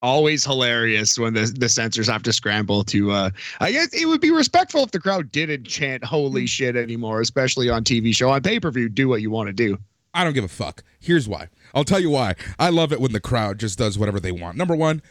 [0.00, 3.10] Always hilarious when the, the censors have to scramble to.
[3.10, 7.20] Uh, I guess it would be respectful if the crowd didn't chant holy shit anymore,
[7.20, 8.30] especially on TV show.
[8.30, 9.76] On pay per view, do what you want to do.
[10.14, 10.84] I don't give a fuck.
[11.00, 11.48] Here's why.
[11.74, 12.34] I'll tell you why.
[12.60, 14.56] I love it when the crowd just does whatever they want.
[14.56, 15.02] Number one,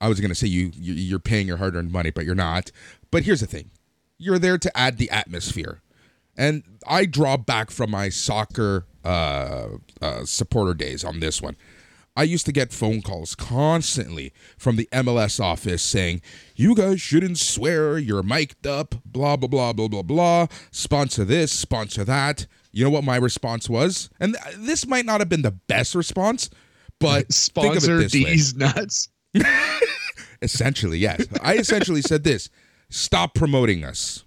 [0.00, 2.70] I was gonna say you you're paying your hard earned money, but you're not.
[3.10, 3.70] But here's the thing:
[4.18, 5.82] you're there to add the atmosphere.
[6.36, 9.68] And I draw back from my soccer uh,
[10.00, 11.56] uh, supporter days on this one.
[12.14, 16.20] I used to get phone calls constantly from the MLS office saying,
[16.54, 20.46] You guys shouldn't swear, you're mic'd up, blah, blah, blah, blah, blah, blah.
[20.70, 22.46] Sponsor this, sponsor that.
[22.70, 24.10] You know what my response was?
[24.20, 26.50] And this might not have been the best response,
[26.98, 28.66] but sponsor these way.
[28.66, 29.08] nuts.
[30.42, 31.26] essentially, yes.
[31.42, 32.50] I essentially said this
[32.92, 34.22] Stop promoting us.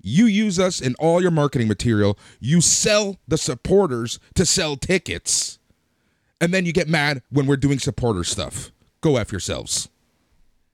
[0.00, 2.18] You use us in all your marketing material.
[2.40, 5.58] You sell the supporters to sell tickets.
[6.40, 8.72] And then you get mad when we're doing supporter stuff.
[9.02, 9.90] Go F yourselves.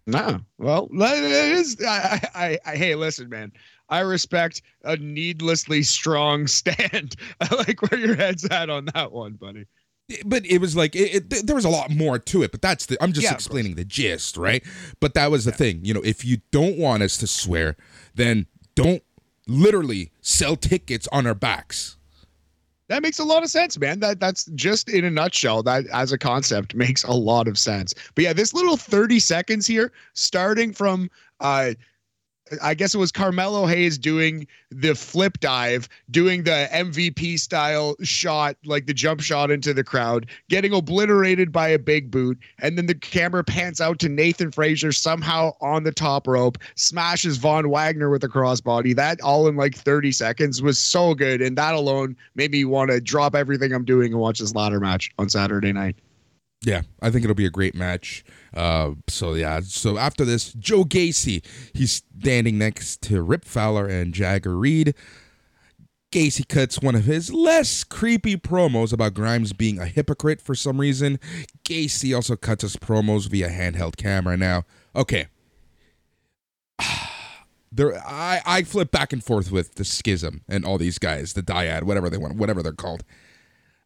[0.06, 0.40] No.
[0.58, 1.76] Well, it is.
[1.84, 3.50] I, I, I, hey, listen, man.
[3.88, 7.16] I respect a needlessly strong stand.
[7.40, 9.66] I like where your head's at on that one, buddy
[10.24, 12.86] but it was like it, it, there was a lot more to it but that's
[12.86, 14.62] the i'm just yeah, explaining the gist right?
[15.00, 15.56] But that was the yeah.
[15.56, 17.76] thing you know if you don't want us to swear
[18.14, 19.02] then don't
[19.46, 21.96] literally sell tickets on our backs.
[22.88, 24.00] That makes a lot of sense man.
[24.00, 27.94] That that's just in a nutshell that as a concept makes a lot of sense.
[28.14, 31.74] But yeah this little 30 seconds here starting from uh
[32.62, 38.56] I guess it was Carmelo Hayes doing the flip dive, doing the MVP style shot,
[38.64, 42.38] like the jump shot into the crowd, getting obliterated by a big boot.
[42.60, 47.36] And then the camera pans out to Nathan Frazer somehow on the top rope, smashes
[47.36, 48.94] Von Wagner with a crossbody.
[48.94, 51.42] That all in like 30 seconds was so good.
[51.42, 54.78] And that alone made me want to drop everything I'm doing and watch this ladder
[54.78, 55.96] match on Saturday night.
[56.66, 58.24] Yeah, I think it'll be a great match.
[58.52, 64.12] Uh, so yeah, so after this, Joe Gacy, he's standing next to Rip Fowler and
[64.12, 64.96] Jagger Reed.
[66.10, 70.80] Gacy cuts one of his less creepy promos about Grimes being a hypocrite for some
[70.80, 71.20] reason.
[71.62, 74.36] Gacy also cuts his promos via handheld camera.
[74.36, 74.64] Now,
[74.96, 75.28] okay,
[77.70, 81.42] there I I flip back and forth with the schism and all these guys, the
[81.44, 83.04] dyad, whatever they want, whatever they're called.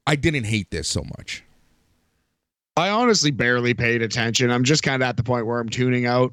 [0.07, 1.45] I didn't hate this so much.
[2.77, 4.51] I honestly barely paid attention.
[4.51, 6.33] I'm just kind of at the point where I'm tuning out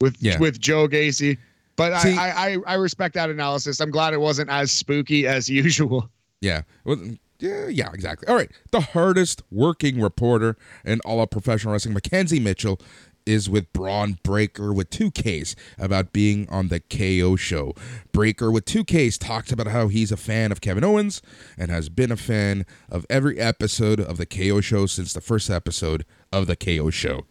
[0.00, 0.38] with Yeah.
[0.38, 1.38] with Joe Gacy.
[1.76, 3.80] But See- I, I I respect that analysis.
[3.80, 6.10] I'm glad it wasn't as spooky as usual.
[6.40, 6.62] Yeah.
[6.84, 6.98] Well,
[7.38, 8.26] yeah, yeah, exactly.
[8.28, 8.50] All right.
[8.70, 12.80] The hardest working reporter in all of professional wrestling, McKenzie Mitchell,
[13.26, 17.74] is with Bron Breakker with two Ks about being on the KO show.
[18.12, 21.20] Breakker with two Ks talks about how he's a fan of Kevin Owens
[21.58, 25.50] and has been a fan of every episode of the KO show since the first
[25.50, 27.26] episode of the KO show.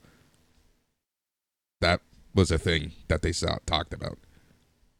[1.82, 2.02] That
[2.34, 4.18] was a thing that they saw, talked about.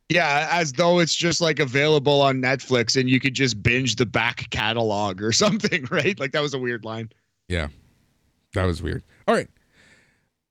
[0.10, 4.06] Yeah, as though it's just like available on Netflix and you could just binge the
[4.06, 6.20] back catalog or something, right?
[6.20, 7.10] Like that was a weird line.
[7.48, 7.68] Yeah.
[8.54, 9.04] That was weird.
[9.28, 9.50] All right.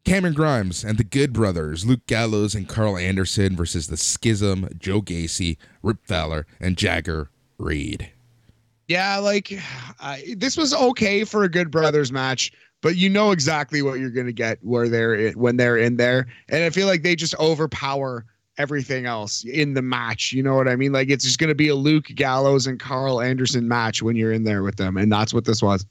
[0.04, 5.00] Cameron Grimes and the Good Brothers, Luke Gallows and Karl Anderson versus the Schism, Joe
[5.00, 8.10] Gacy, Rip Fowler, and Jagger Reed.
[8.86, 9.58] Yeah, like
[10.00, 14.10] I, this was okay for a Good Brothers match, but you know exactly what you're
[14.10, 18.26] gonna get where they're when they're in there, and I feel like they just overpower
[18.58, 20.32] everything else in the match.
[20.32, 20.92] You know what I mean?
[20.92, 24.44] Like it's just gonna be a Luke Gallows and Karl Anderson match when you're in
[24.44, 25.86] there with them, and that's what this was.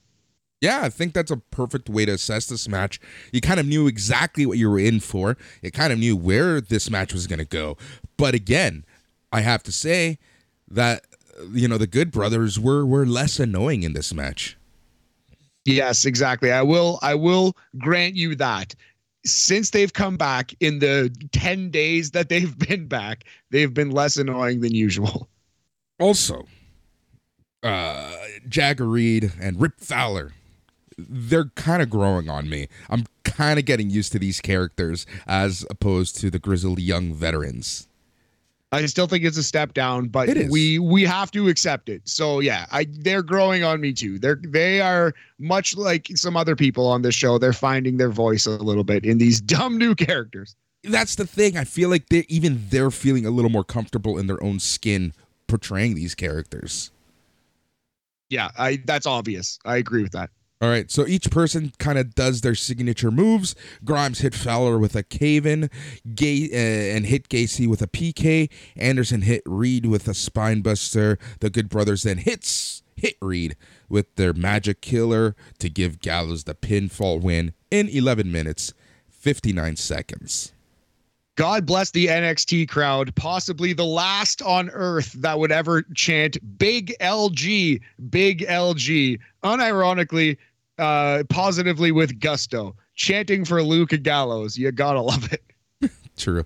[0.63, 2.97] Yeah, I think that's a perfect way to assess this match.
[3.33, 5.35] You kind of knew exactly what you were in for.
[5.61, 7.75] You kind of knew where this match was going to go.
[8.15, 8.85] But again,
[9.33, 10.19] I have to say
[10.69, 11.03] that
[11.51, 14.57] you know the Good Brothers were were less annoying in this match.
[15.65, 16.53] Yes, exactly.
[16.53, 18.73] I will I will grant you that.
[19.25, 24.15] Since they've come back in the 10 days that they've been back, they've been less
[24.15, 25.27] annoying than usual.
[25.99, 26.45] Also,
[27.63, 28.15] uh,
[28.47, 30.31] Jagger Reed and Rip Fowler,
[30.97, 32.67] they're kind of growing on me.
[32.89, 37.87] I'm kind of getting used to these characters as opposed to the grizzled young veterans.
[38.73, 42.01] I still think it's a step down, but we we have to accept it.
[42.05, 44.17] So yeah, I they're growing on me too.
[44.17, 47.37] They're they are much like some other people on this show.
[47.37, 50.55] They're finding their voice a little bit in these dumb new characters.
[50.83, 51.55] That's the thing.
[51.55, 55.13] I feel like they even they're feeling a little more comfortable in their own skin
[55.45, 56.89] portraying these characters.
[58.31, 59.59] Yeah, I that's obvious.
[59.65, 60.31] I agree with that.
[60.63, 63.53] All right, so each person kind of does their signature moves.
[63.83, 65.69] Grimes hit Fowler with a cave in,
[66.15, 68.49] Gay uh, and hit Gacy with a PK.
[68.77, 71.19] Anderson hit Reed with a spine buster.
[71.41, 73.57] The Good Brothers then hits hit Reed
[73.89, 78.73] with their magic killer to give Gallows the pinfall win in 11 minutes
[79.09, 80.53] 59 seconds.
[81.35, 86.95] God bless the NXT crowd, possibly the last on earth that would ever chant Big
[87.01, 90.37] LG, Big LG, unironically,
[90.83, 94.57] uh, positively with gusto, chanting for Luke Gallows.
[94.57, 95.91] You gotta love it.
[96.17, 96.43] True.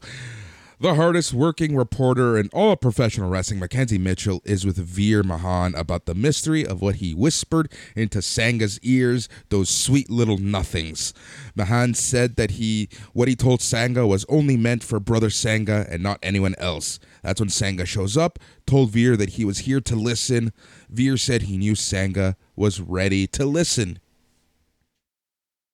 [0.79, 5.75] The hardest working reporter in all of professional wrestling, McKenzie Mitchell, is with Veer Mahaan
[5.75, 11.15] about the mystery of what he whispered into Sanga's ears, those sweet little nothings.
[11.57, 16.03] Mahaan said that he what he told Sanga was only meant for brother Sanga and
[16.03, 16.99] not anyone else.
[17.23, 20.53] That's when Sanga shows up, told Veer that he was here to listen.
[20.91, 23.97] Veer said he knew Sanga was ready to listen.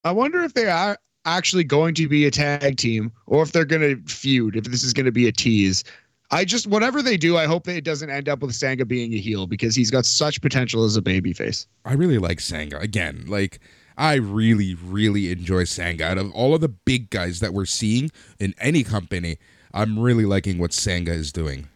[0.03, 3.65] I wonder if they are actually going to be a tag team or if they're
[3.65, 5.83] going to feud, if this is going to be a tease.
[6.31, 9.13] I just, whatever they do, I hope that it doesn't end up with Sanga being
[9.13, 11.67] a heel because he's got such potential as a babyface.
[11.85, 12.79] I really like Sanga.
[12.79, 13.59] Again, like
[13.97, 16.05] I really, really enjoy Sanga.
[16.05, 19.37] Out of all of the big guys that we're seeing in any company,
[19.73, 21.69] I'm really liking what Sanga is doing.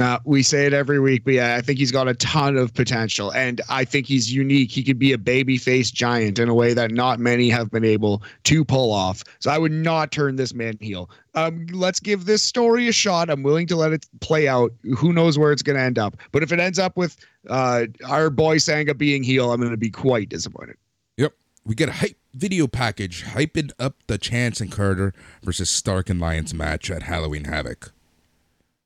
[0.00, 2.72] Uh, we say it every week, but yeah, I think he's got a ton of
[2.72, 4.70] potential, and I think he's unique.
[4.70, 8.22] He could be a babyface giant in a way that not many have been able
[8.44, 9.24] to pull off.
[9.40, 11.10] So I would not turn this man heel.
[11.34, 13.28] Um, let's give this story a shot.
[13.28, 14.72] I'm willing to let it play out.
[14.96, 16.16] Who knows where it's going to end up?
[16.30, 17.16] But if it ends up with
[17.48, 20.76] uh, our boy Sanga being heel, I'm going to be quite disappointed.
[21.16, 21.32] Yep.
[21.64, 26.20] We get a hype video package hyping up the Chance and Carter versus Stark and
[26.20, 27.92] Lyons match at Halloween Havoc.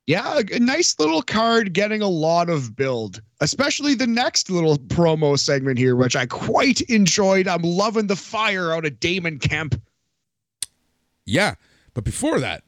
[0.05, 5.39] Yeah, a, nice little card getting a lot of build, especially the next little promo
[5.39, 7.47] segment here, which I quite enjoyed.
[7.47, 9.81] I'm loving the fire out of Damon Kemp.
[11.25, 11.55] Yeah,
[11.93, 12.63] but before that,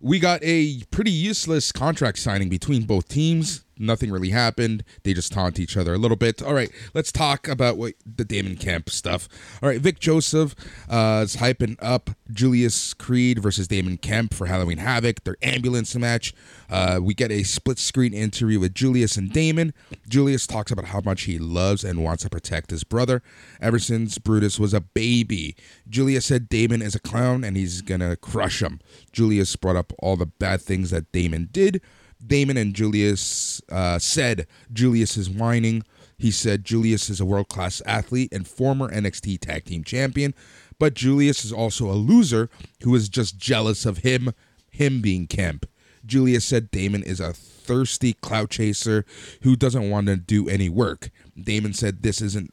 [0.00, 3.64] we got a pretty useless contract signing between both teams.
[3.78, 4.84] Nothing really happened.
[5.04, 6.42] They just taunt each other a little bit.
[6.42, 9.28] All right, let's talk about what the Damon Kemp stuff.
[9.62, 10.54] All right, Vic Joseph
[10.88, 16.34] uh, is hyping up Julius Creed versus Damon Kemp for Halloween Havoc, their ambulance match.
[16.68, 19.72] Uh, we get a split screen interview with Julius and Damon.
[20.08, 23.22] Julius talks about how much he loves and wants to protect his brother
[23.60, 25.56] ever since Brutus was a baby.
[25.88, 28.80] Julius said Damon is a clown and he's gonna crush him.
[29.12, 31.80] Julius brought up all the bad things that Damon did.
[32.24, 35.84] Damon and Julius uh, said Julius is whining.
[36.18, 40.34] He said Julius is a world class athlete and former NXT Tag Team Champion,
[40.78, 42.50] but Julius is also a loser
[42.82, 44.32] who is just jealous of him,
[44.70, 45.66] him being Kemp.
[46.04, 49.04] Julius said Damon is a thirsty clout chaser
[49.42, 51.10] who doesn't want to do any work.
[51.40, 52.52] Damon said this isn't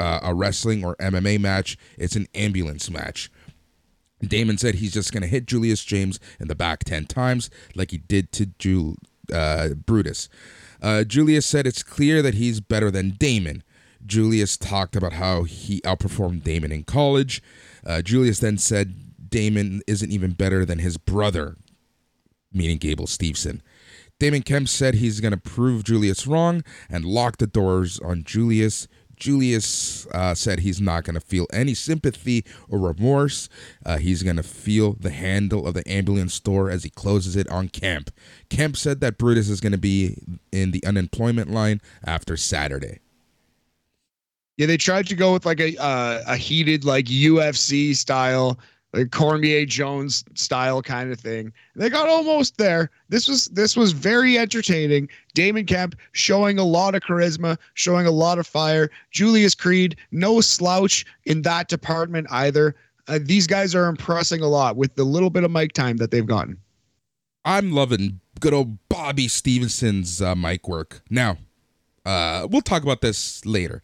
[0.00, 3.30] uh, a wrestling or MMA match, it's an ambulance match.
[4.26, 7.90] Damon said he's just going to hit Julius James in the back 10 times like
[7.90, 8.96] he did to
[9.32, 10.28] uh, Brutus.
[10.80, 13.62] Uh, Julius said it's clear that he's better than Damon.
[14.04, 17.42] Julius talked about how he outperformed Damon in college.
[17.86, 21.56] Uh, Julius then said Damon isn't even better than his brother,
[22.52, 23.60] meaning Gable Steveson.
[24.18, 28.86] Damon Kemp said he's going to prove Julius wrong and lock the doors on Julius.
[29.22, 33.48] Julius uh, said he's not going to feel any sympathy or remorse.
[33.86, 37.48] Uh, he's going to feel the handle of the ambulance door as he closes it
[37.48, 38.10] on Kemp.
[38.50, 40.16] Kemp said that Brutus is going to be
[40.50, 42.98] in the unemployment line after Saturday.
[44.56, 48.58] Yeah, they tried to go with like a uh, a heated like UFC style
[48.92, 51.52] like Cormier Jones style kind of thing.
[51.74, 52.90] They got almost there.
[53.08, 55.08] This was this was very entertaining.
[55.34, 58.90] Damon Kemp showing a lot of charisma, showing a lot of fire.
[59.10, 62.74] Julius Creed, no slouch in that department either.
[63.08, 66.10] Uh, these guys are impressing a lot with the little bit of mic time that
[66.10, 66.58] they've gotten.
[67.44, 71.02] I'm loving good old Bobby Stevenson's uh, mic work.
[71.10, 71.38] Now,
[72.04, 73.82] uh, we'll talk about this later,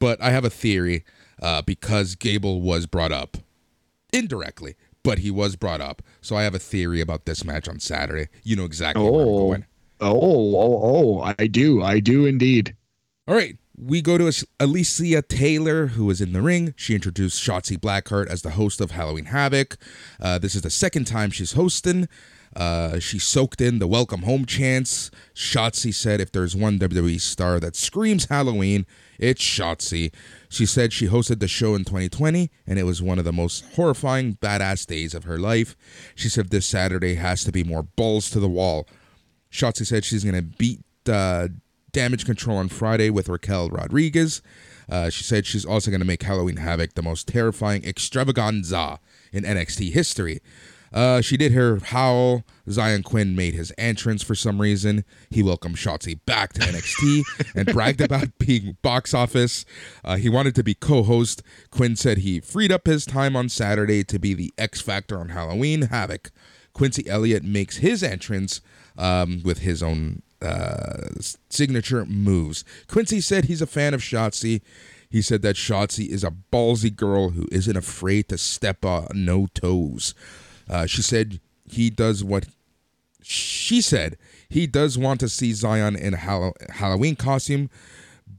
[0.00, 1.04] but I have a theory
[1.40, 3.36] uh, because Gable was brought up
[4.12, 6.02] indirectly, but he was brought up.
[6.20, 8.28] So I have a theory about this match on Saturday.
[8.42, 9.10] You know exactly oh.
[9.10, 9.66] where I'm going.
[10.00, 11.82] Oh, oh, oh, I do.
[11.82, 12.76] I do indeed.
[13.26, 13.56] All right.
[13.78, 16.72] We go to Alicia Taylor, who is in the ring.
[16.76, 19.76] She introduced Shotzi Blackheart as the host of Halloween Havoc.
[20.18, 22.08] Uh, this is the second time she's hosting.
[22.56, 25.10] Uh, she soaked in the welcome home chants.
[25.34, 28.86] Shotzi said if there's one WWE star that screams Halloween,
[29.18, 30.10] it's Shotzi.
[30.48, 33.62] She said she hosted the show in 2020 and it was one of the most
[33.74, 35.76] horrifying, badass days of her life.
[36.14, 38.88] She said this Saturday has to be more balls to the wall.
[39.50, 41.48] Shotzi said she's going to beat uh,
[41.92, 44.40] Damage Control on Friday with Raquel Rodriguez.
[44.88, 48.98] Uh, she said she's also going to make Halloween Havoc the most terrifying extravaganza
[49.30, 50.40] in NXT history.
[50.96, 52.42] Uh, she did her howl.
[52.66, 55.04] Xyon Quinn made his entrance for some reason.
[55.28, 59.66] He welcomed Shotzi back to NXT and bragged about being box office.
[60.02, 61.42] Uh, he wanted to be co host.
[61.70, 65.28] Quinn said he freed up his time on Saturday to be the X Factor on
[65.28, 66.30] Halloween Havoc.
[66.72, 68.62] Quincy Elliott makes his entrance
[68.96, 71.08] um, with his own uh,
[71.50, 72.64] signature moves.
[72.88, 74.62] Quincy said he's a fan of Shotzi.
[75.10, 79.46] He said that Shotzi is a ballsy girl who isn't afraid to step on no
[79.52, 80.14] toes.
[80.68, 82.46] Uh, she said he does what
[83.22, 84.16] she said
[84.48, 87.70] he does want to see Xyon in a Halloween costume,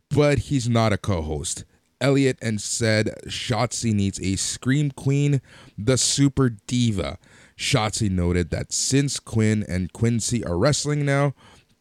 [0.09, 1.65] but he's not a co-host.
[1.99, 5.41] Elliott and said Shotzi needs a scream queen,
[5.77, 7.17] the super diva.
[7.57, 11.33] Shotzi noted that since Quinn and Quincy are wrestling now,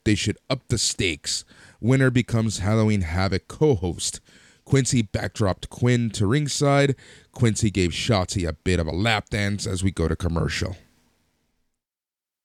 [0.04, 1.44] they should up the stakes.
[1.80, 4.20] Winner becomes Halloween Havoc co-host.
[4.66, 6.96] Quincy backdropped Quinn to ringside.
[7.32, 10.76] Quincy gave Shotzi a bit of a lap dance as we go to commercial.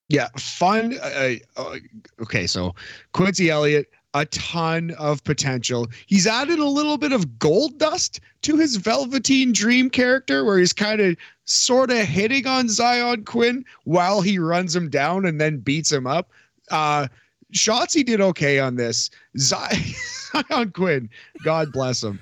[0.07, 0.97] Yeah, fun.
[1.01, 1.77] Uh, uh,
[2.21, 2.75] okay, so
[3.13, 5.87] Quincy Elliott, a ton of potential.
[6.05, 10.73] He's added a little bit of gold dust to his Velveteen Dream character, where he's
[10.73, 11.15] kind of
[11.45, 16.05] sort of hitting on Xyon Quinn while he runs him down and then beats him
[16.05, 16.29] up.
[16.69, 17.07] Uh,
[17.53, 19.09] Shotzi did okay on this.
[19.37, 21.09] Xyon Quinn,
[21.43, 22.19] God bless him.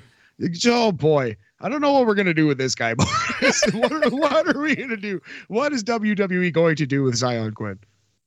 [0.67, 2.93] Oh boy, I don't know what we're gonna do with this guy.
[2.97, 5.21] what, are, what are we gonna do?
[5.47, 7.79] What is WWE going to do with Xyon Quinn?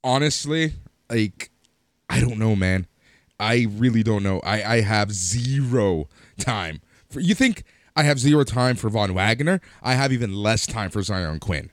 [0.05, 0.75] Honestly,
[1.11, 1.51] like
[2.09, 2.87] I don't know, man.
[3.41, 4.41] I really don't know.
[4.41, 6.81] I I have zero time.
[7.09, 7.65] For, you think
[7.97, 9.61] I have zero time for Von Wagner?
[9.83, 11.71] I have even less time for Xyon Quinn.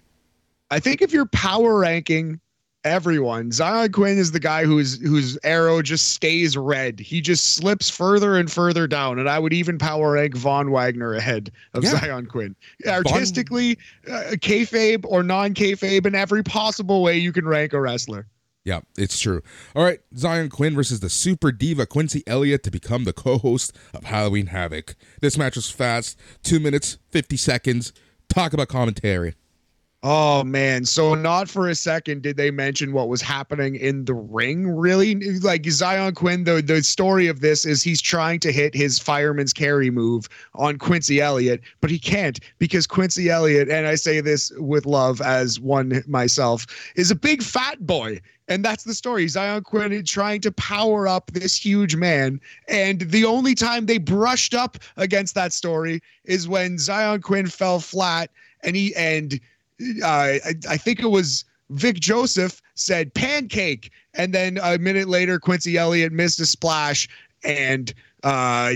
[0.72, 2.40] I think if you're power ranking
[2.84, 3.52] everyone.
[3.52, 7.00] Xyon Quinn is the guy whose whose arrow just stays red.
[7.00, 11.14] He just slips further and further down, and I would even power egg Von Wagner
[11.14, 12.00] ahead of Yeah.
[12.00, 12.56] Xyon Quinn.
[12.88, 13.78] Artistically,
[14.08, 18.28] uh, kayfabe or non kayfabe, in every possible way you can rank a wrestler.
[18.66, 19.42] Yeah, it's true.
[19.74, 24.04] All right, Xyon Quinn versus the super diva Quincy Elliott to become the co-host of
[24.04, 24.96] Halloween Havoc.
[25.22, 27.94] This match was fast, two minutes fifty seconds.
[28.28, 29.36] Talk about commentary.
[30.02, 34.14] Oh man, so not for a second did they mention what was happening in the
[34.14, 35.16] ring, really?
[35.42, 39.52] Like Xyon Quinn, the the story of this is he's trying to hit his fireman's
[39.52, 44.54] carry move on Quincy Elliott, but he can't because Quincy Elliott, and I say this
[44.56, 48.22] with love as one myself, is a big fat boy.
[48.48, 49.26] And that's the story.
[49.26, 52.40] Xyon Quinn is trying to power up this huge man.
[52.70, 57.82] And the only time they brushed up against that story is when Xyon Quinn fell
[57.82, 58.32] flat
[58.64, 59.40] and he and
[60.04, 65.78] I, I think it was Vic Joseph said pancake, and then a minute later, Quincy
[65.78, 67.08] Elliott missed a splash,
[67.44, 68.74] and uh,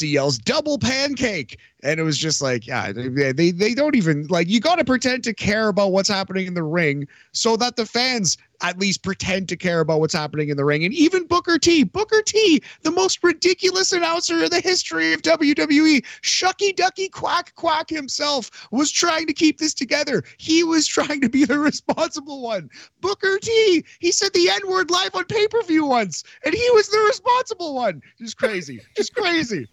[0.00, 4.48] yells double pancake, and it was just like, yeah, they they, they don't even like.
[4.48, 7.86] You got to pretend to care about what's happening in the ring so that the
[7.86, 10.84] fans at least pretend to care about what's happening in the ring.
[10.84, 16.04] And even Booker T, Booker T, the most ridiculous announcer in the history of WWE,
[16.22, 20.22] Shucky Ducky Quack Quack himself was trying to keep this together.
[20.38, 22.70] He was trying to be the responsible one.
[23.00, 26.70] Booker T, he said the N word live on pay per view once, and he
[26.70, 28.02] was the responsible one.
[28.18, 29.68] Just crazy, just crazy.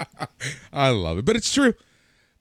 [0.72, 1.74] I love it, but it's true.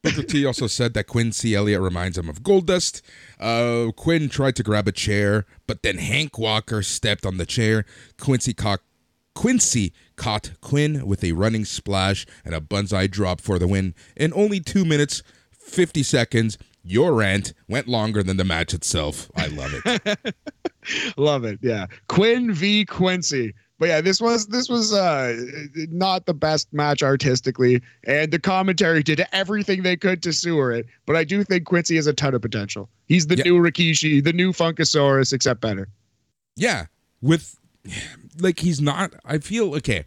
[0.03, 3.01] Booker T also said that Quincy Elliott reminds him of Goldust.
[3.41, 7.85] Uh, Quinn tried to grab a chair, but then Hank Walker stepped on the chair.
[8.19, 8.81] Quincy caught
[9.33, 14.31] Quincy caught Quinn with a running splash and a banzai drop for the win in
[14.35, 16.57] only two minutes, fifty seconds.
[16.83, 19.31] Your rant went longer than the match itself.
[19.35, 20.35] I love it.
[21.17, 21.59] Love it.
[21.61, 21.85] Yeah.
[22.07, 23.53] Quinn v Quincy.
[23.81, 25.35] But yeah, this was this was uh
[25.89, 30.85] not the best match artistically, and the commentary did everything they could to sewer it.
[31.07, 32.89] But I do think Quincy has a ton of potential.
[33.07, 33.45] He's the Yeah.
[33.45, 35.87] new Rikishi, the new Funkasaurus, except better.
[36.55, 36.85] Yeah,
[37.23, 37.57] with
[38.39, 39.15] like he's not.
[39.25, 40.03] I feel okay.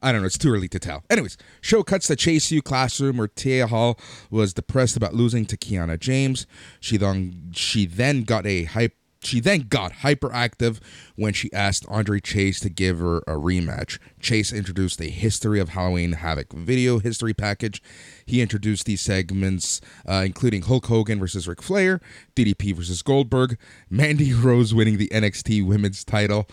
[0.00, 0.26] I don't know.
[0.26, 1.04] It's too early to tell.
[1.10, 3.98] Anyways, show cuts the Chase U classroom where Thea Hale
[4.30, 6.46] was depressed about losing to Kiana James.
[6.80, 8.94] She then she then got a hype.
[9.22, 10.80] She then got hyperactive
[11.16, 13.98] when she asked Andre Chase to give her a rematch.
[14.20, 17.82] Chase introduced a History of Halloween Havoc video history package.
[18.26, 22.00] He introduced these segments, uh, including Hulk Hogan versus Ric Flair,
[22.34, 23.58] DDP versus Goldberg,
[23.88, 26.48] Mandy Rose winning the NXT Women's title.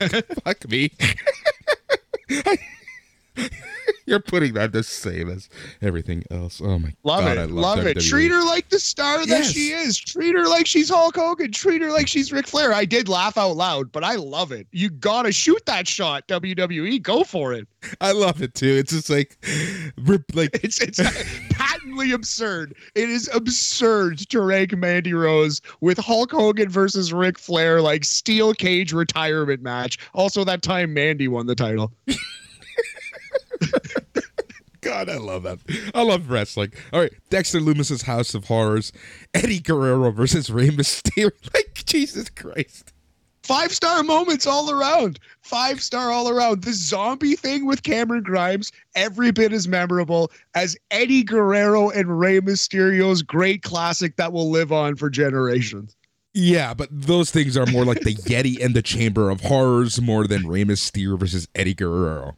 [0.44, 0.92] Fuck me.
[4.06, 5.48] You're putting that the same as
[5.80, 6.60] everything else.
[6.62, 6.96] Oh my god.
[7.04, 7.40] Love god, it.
[7.40, 7.96] I love, love, it.
[7.98, 8.08] WWE.
[8.08, 9.52] Treat her like the star that Yes.
[9.52, 9.96] she is.
[9.96, 11.52] Treat her like she's Hulk Hogan.
[11.52, 12.72] Treat her like she's Ric Flair.
[12.72, 14.66] I did laugh out loud, but I love it.
[14.72, 17.00] You gotta shoot that shot, WWE.
[17.02, 17.68] Go for it.
[18.00, 18.66] I love it too.
[18.74, 19.38] It's just like,
[19.98, 21.00] rip, like It's it's
[21.50, 22.74] patently absurd.
[22.96, 28.54] It is absurd to rank Mandy Rose with Hulk Hogan versus Ric Flair like steel
[28.54, 29.98] cage retirement match.
[30.14, 31.92] Also, that time Mandy won the title.
[34.80, 35.58] God, I love that.
[35.94, 36.72] I love wrestling.
[36.92, 38.92] All right, Dexter Lumis's House of Horrors,
[39.34, 41.30] Eddie Guerrero versus Rey Mysterio.
[41.54, 42.92] Like Jesus Christ.
[43.42, 45.18] Five star moments all around.
[45.40, 46.62] Five star all around.
[46.62, 52.40] The zombie thing with Cameron Grimes, every bit as memorable as Eddie Guerrero and Rey
[52.40, 55.96] Mysterio's great classic that will live on for generations.
[56.32, 60.26] Yeah, but those things are more like the Yeti and the Chamber of Horrors more
[60.26, 62.36] than Rey Mysterio versus Eddie Guerrero.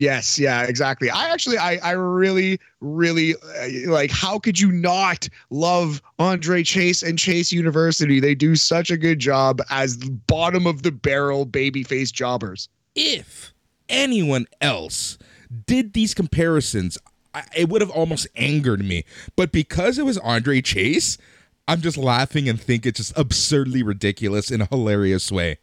[0.00, 1.08] Yes, yeah, exactly.
[1.08, 4.10] I actually, I, I really, really uh, like.
[4.10, 8.18] How could you not love Andre Chase and Chase University?
[8.18, 12.68] They do such a good job as bottom of the barrel babyface jobbers.
[12.96, 13.54] if
[13.88, 15.18] anyone else
[15.66, 16.98] did these comparisons,
[17.32, 19.04] I, it would have almost angered me.
[19.36, 21.18] But because it was Andre Chase,
[21.68, 25.58] I'm just laughing and think it's just absurdly ridiculous in a hilarious way.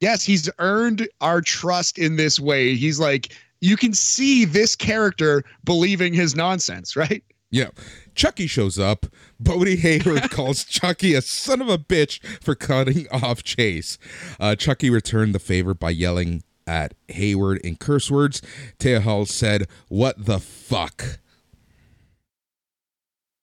[0.00, 2.74] Yes, he's earned our trust in this way.
[2.74, 7.22] He's like, you can see this character believing his nonsense, right?
[7.50, 7.70] Yeah.
[8.14, 9.06] Chucky shows up.
[9.38, 13.98] Bodhi Hayward calls Chucky a son of a bitch for cutting off Chase.
[14.38, 18.40] Uh, Chucky returned the favor by yelling at Hayward in curse words.
[18.78, 21.18] Thea Hale said, What the fuck?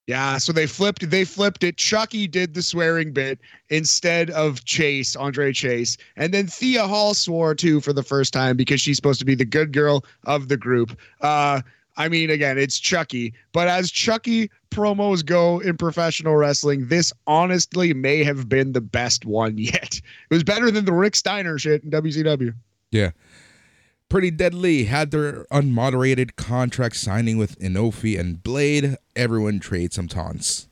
[0.08, 1.76] Yeah, so they flipped they flipped it.
[1.76, 3.38] Chucky did the swearing bit
[3.68, 5.98] instead of Chase, Andre Chase.
[6.16, 9.34] And then Thea Hale swore too for the first time because she's supposed to be
[9.34, 10.98] the good girl of the group.
[11.20, 11.60] Uh
[11.98, 17.92] I mean, again, it's Chucky, but as Chucky promos go in professional wrestling, this honestly
[17.92, 20.00] may have been the best one yet.
[20.30, 22.54] It was better than the Rick Steiner shit in WCW.
[22.92, 23.10] Yeah.
[24.08, 28.96] Pretty Deadly had their unmoderated contract signing with Enofe and Blade.
[29.14, 30.66] Everyone trade some taunts.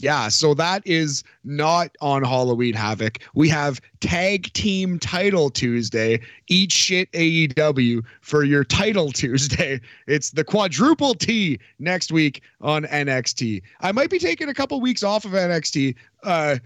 [0.00, 3.18] Yeah, so that is not on Halloween Havoc.
[3.34, 6.20] We have Tag Team Title Tuesday.
[6.48, 9.80] Eat shit AEW for your Title Tuesday.
[10.06, 13.62] It's the quadruple T next week on NXT.
[13.80, 16.56] I might be taking a couple weeks off of NXT, uh,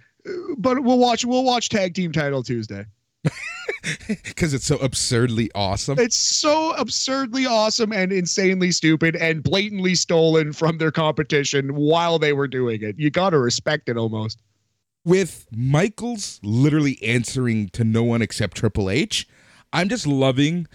[0.59, 1.25] but we'll watch.
[1.25, 2.85] We'll watch Tag Team Title Tuesday.
[4.25, 5.99] Because it's so absurdly awesome.
[5.99, 12.33] It's so absurdly awesome and insanely stupid and blatantly stolen from their competition while they
[12.33, 12.99] were doing it.
[12.99, 14.43] You got to respect it almost.
[15.05, 19.27] With Michaels literally answering to no one except Triple H,
[19.73, 20.67] I'm just loving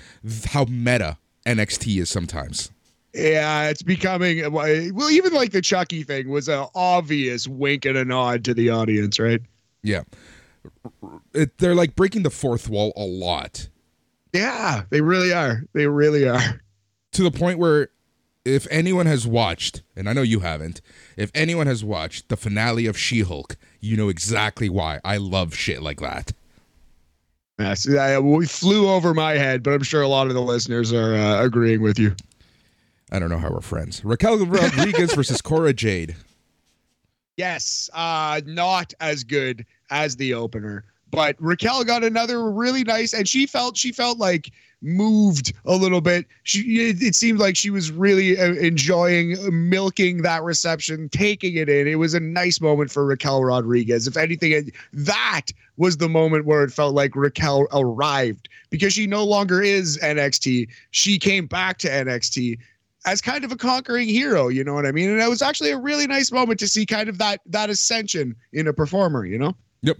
[0.45, 2.71] how meta NXT is sometimes.
[3.13, 5.09] Yeah, it's becoming uh, well.
[5.11, 9.19] Even like the Chucky thing was an obvious wink and a nod to the audience,
[9.19, 9.41] right?
[9.83, 10.01] Yeah,
[11.33, 13.69] it, they're like breaking the fourth wall a lot.
[14.33, 15.63] Yeah, they really are.
[15.73, 16.61] They really are.
[17.13, 17.89] To the point where
[18.45, 20.81] if anyone has watched, and I know you haven't,
[21.15, 25.55] if anyone has watched the finale of She Hulk, you know exactly why I love
[25.55, 26.33] shit like that.
[27.59, 30.91] Yes, I, we flew over my head, but I'm sure a lot of the listeners
[30.91, 32.15] are uh, agreeing with you.
[33.11, 34.03] I don't know how we're friends.
[34.03, 36.15] Raquel Rodriguez versus Cora Jade.
[37.37, 40.85] Yes, uh, not as good as the opener.
[41.09, 46.01] But Raquel got another really nice, and she felt she felt like moved a little
[46.01, 46.25] bit.
[46.41, 49.37] She it, it seemed like she was really uh, enjoying
[49.69, 51.87] milking that reception, taking it in.
[51.87, 54.07] It was a nice moment for Raquel Rodriguez.
[54.07, 59.23] If anything, that was the moment where it felt like Raquel arrived because she no
[59.23, 60.67] longer is NXT.
[60.91, 62.57] She came back to NXT
[63.05, 65.09] as kind of a conquering hero, you know what I mean?
[65.09, 68.35] And it was actually a really nice moment to see kind of that that ascension
[68.51, 69.55] in a performer, you know?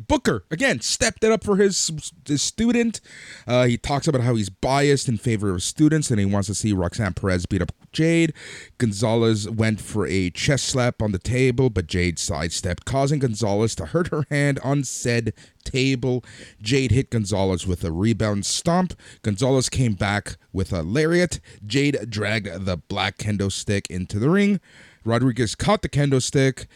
[0.07, 1.91] Booker again stepped it up for his,
[2.25, 3.01] his student.
[3.45, 6.55] Uh, he talks about how he's biased in favor of students and he wants to
[6.55, 8.33] see Roxanne Perez beat up Jade.
[8.77, 13.85] Gonzalez went for a chest slap on the table, but Jade sidestepped, causing Gonzalez to
[13.85, 15.33] hurt her hand on said
[15.63, 16.23] table.
[16.61, 18.93] Jade hit Gonzalez with a rebound stomp.
[19.21, 21.39] Gonzalez came back with a lariat.
[21.65, 24.59] Jade dragged the black kendo stick into the ring.
[25.05, 26.67] Rodriguez caught the kendo stick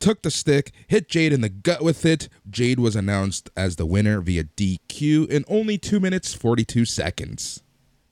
[0.00, 2.28] took the stick, hit Jade in the gut with it.
[2.48, 7.62] Jade was announced as the winner via DQ in only 2 minutes 42 seconds.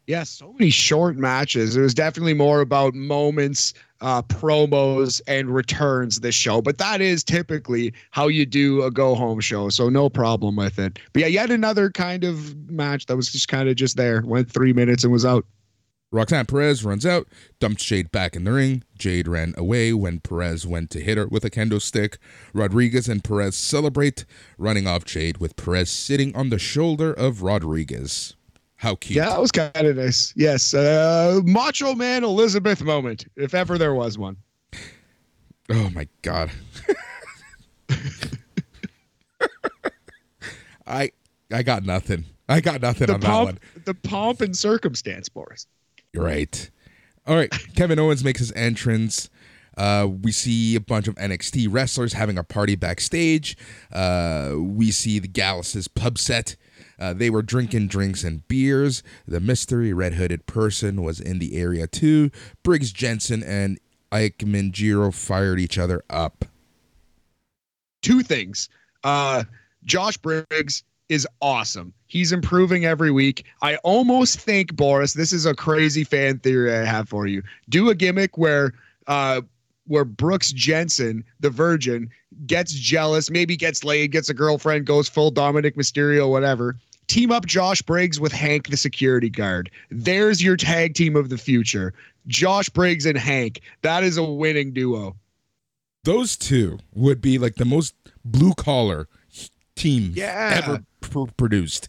[0.09, 1.77] Yeah, so many short matches.
[1.77, 6.63] It was definitely more about moments, uh, promos, and returns this show.
[6.63, 9.69] But that is typically how you do a go home show.
[9.69, 10.99] So no problem with it.
[11.13, 14.23] But yeah, yet another kind of match that was just kind of just there.
[14.25, 15.45] Went three minutes and was out.
[16.11, 17.29] Roxanne Perez runs out,
[17.61, 18.85] dumps Jade back in the ring.
[18.99, 22.17] Jade ran away when Perez went to hit her with a kendo stick.
[22.55, 24.25] Rodriguez and Perez celebrate,
[24.57, 28.38] running off Jade with Perez sitting on the shoulder of Rodriguez.
[28.79, 29.17] How cute.
[29.17, 30.33] Yeah, that was kind of nice.
[30.37, 30.73] Yes.
[30.73, 34.37] Uh, Macho Man Elizabeth moment, if ever there was one.
[35.69, 36.51] Oh, my God.
[40.87, 41.11] I
[41.53, 42.25] I got nothing.
[42.49, 43.85] I got nothing the on pomp, that one.
[43.85, 45.67] The pomp and circumstance, Boris.
[46.13, 46.71] You're right.
[47.27, 47.53] All right.
[47.75, 49.29] Kevin Owens makes his entrance.
[49.77, 53.57] Uh, we see a bunch of NXT wrestlers having a party backstage.
[53.93, 56.57] Uh, we see the Gallus' pub set.
[56.99, 59.03] Uh, they were drinking drinks and beers.
[59.27, 62.31] The mystery red hooded person was in the area too.
[62.63, 63.79] Briggs Jensen and
[64.11, 66.45] Ike Minjiro fired each other up.
[68.03, 68.69] Two things.
[69.05, 69.45] Uh,
[69.85, 71.93] Josh Briggs is awesome.
[72.07, 73.45] He's improving every week.
[73.63, 77.43] I almost think, Boris, this is a crazy fan theory I have for you.
[77.69, 78.75] Do a gimmick where
[79.07, 79.43] uh
[79.87, 82.11] where Brooks Jensen, the virgin,
[82.47, 86.77] gets jealous, maybe gets laid, gets a girlfriend, goes full Dominik Mysterio, whatever.
[87.09, 89.71] Team up Josh Briggs with Hank, the security guard.
[89.91, 91.95] There's your tag team of the future.
[92.27, 93.63] Josh Briggs and Hank.
[93.83, 95.17] That is a winning duo.
[96.05, 97.95] Those two would be like the most
[98.25, 99.09] blue collar
[99.75, 100.61] team yeah.
[100.63, 101.89] ever pr- produced.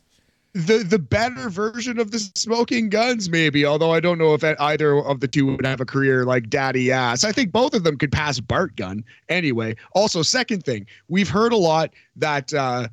[0.53, 3.65] The the better version of the Smoking Guns, maybe.
[3.65, 6.91] Although I don't know if either of the two would have a career like Daddy
[6.91, 7.23] Ass.
[7.23, 11.53] I think both of them could pass Bart Gunn Anyway, also second thing, we've heard
[11.53, 12.87] a lot that uh,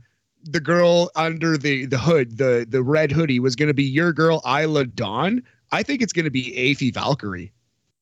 [0.47, 4.13] the girl under the the hood, the the red hoodie, was going to be your
[4.13, 5.43] girl Isla Dawn.
[5.73, 7.53] I think it's going to be Aoife Valkyrie.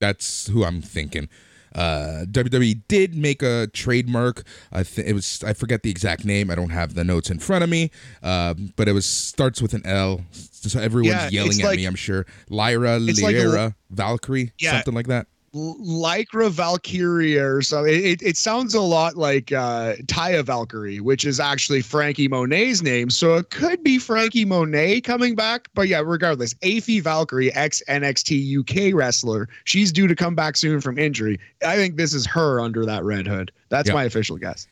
[0.00, 1.28] That's who I'm thinking.
[1.74, 4.44] Uh, WWE did make a trademark.
[4.70, 6.48] I think it was I forget the exact name.
[6.50, 7.90] I don't have the notes in front of me.
[8.22, 10.20] Uh, but it was starts with an L.
[10.30, 11.84] So everyone's Yeah, yelling at like- me.
[11.86, 12.26] I'm sure.
[12.48, 14.72] Lyra, It's like Lyra, Valkyrie, Yeah.
[14.72, 15.26] something like that.
[15.54, 17.94] Lycra Valkyria or something.
[17.94, 23.08] It, it, sounds a lot like uh, Taya Valkyrie, which is actually Frankie Monet's name.
[23.08, 25.68] So it could be Frankie Monet coming back.
[25.74, 28.58] But yeah, regardless, Aoife Valkyrie, ex NXT
[28.90, 31.38] UK wrestler, she's due to come back soon from injury.
[31.64, 33.52] I think this is her under that red hood.
[33.68, 33.94] That's Yeah.
[33.94, 34.66] my official guess.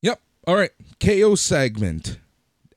[0.00, 0.20] Yep.
[0.46, 0.70] All right.
[0.98, 2.18] KO segment.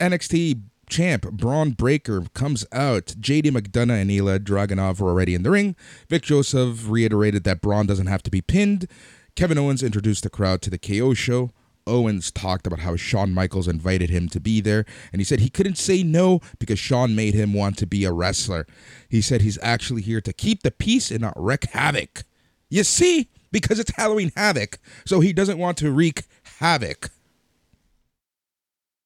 [0.01, 0.59] NXT
[0.89, 3.15] champ Bron Breakker comes out.
[3.19, 5.75] JD McDonagh and Ilya Dragunov were already in the ring.
[6.09, 8.87] Vic Joseph reiterated that Bron doesn't have to be pinned.
[9.35, 11.51] Kevin Owens introduced the crowd to the KO show.
[11.87, 15.49] Owens talked about how Shawn Michaels invited him to be there, and he said he
[15.49, 18.67] couldn't say no because Shawn made him want to be a wrestler.
[19.09, 22.23] He said he's actually here to keep the peace and not wreak havoc.
[22.69, 26.23] You see, because it's Halloween Havoc, so he doesn't want to wreak
[26.59, 27.09] havoc.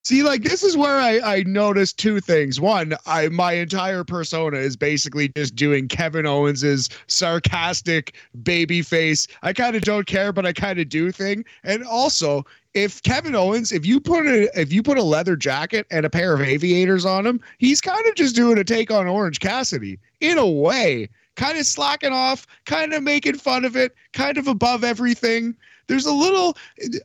[0.05, 2.59] See, like this is where I I noticed two things.
[2.59, 9.27] One, I my entire persona is basically just doing Kevin Owens's sarcastic baby face.
[9.43, 11.45] I kind of don't care, but I kind of do thing.
[11.63, 15.87] And also, if Kevin Owens, if you put a if you put a leather jacket
[15.89, 19.07] and a pair of aviators on him, he's kind of just doing a take on
[19.07, 21.07] Orange Cassidy in a way.
[21.35, 25.55] Kind of slacking off, kind of making fun of it, kind of above everything
[25.87, 26.57] there's a little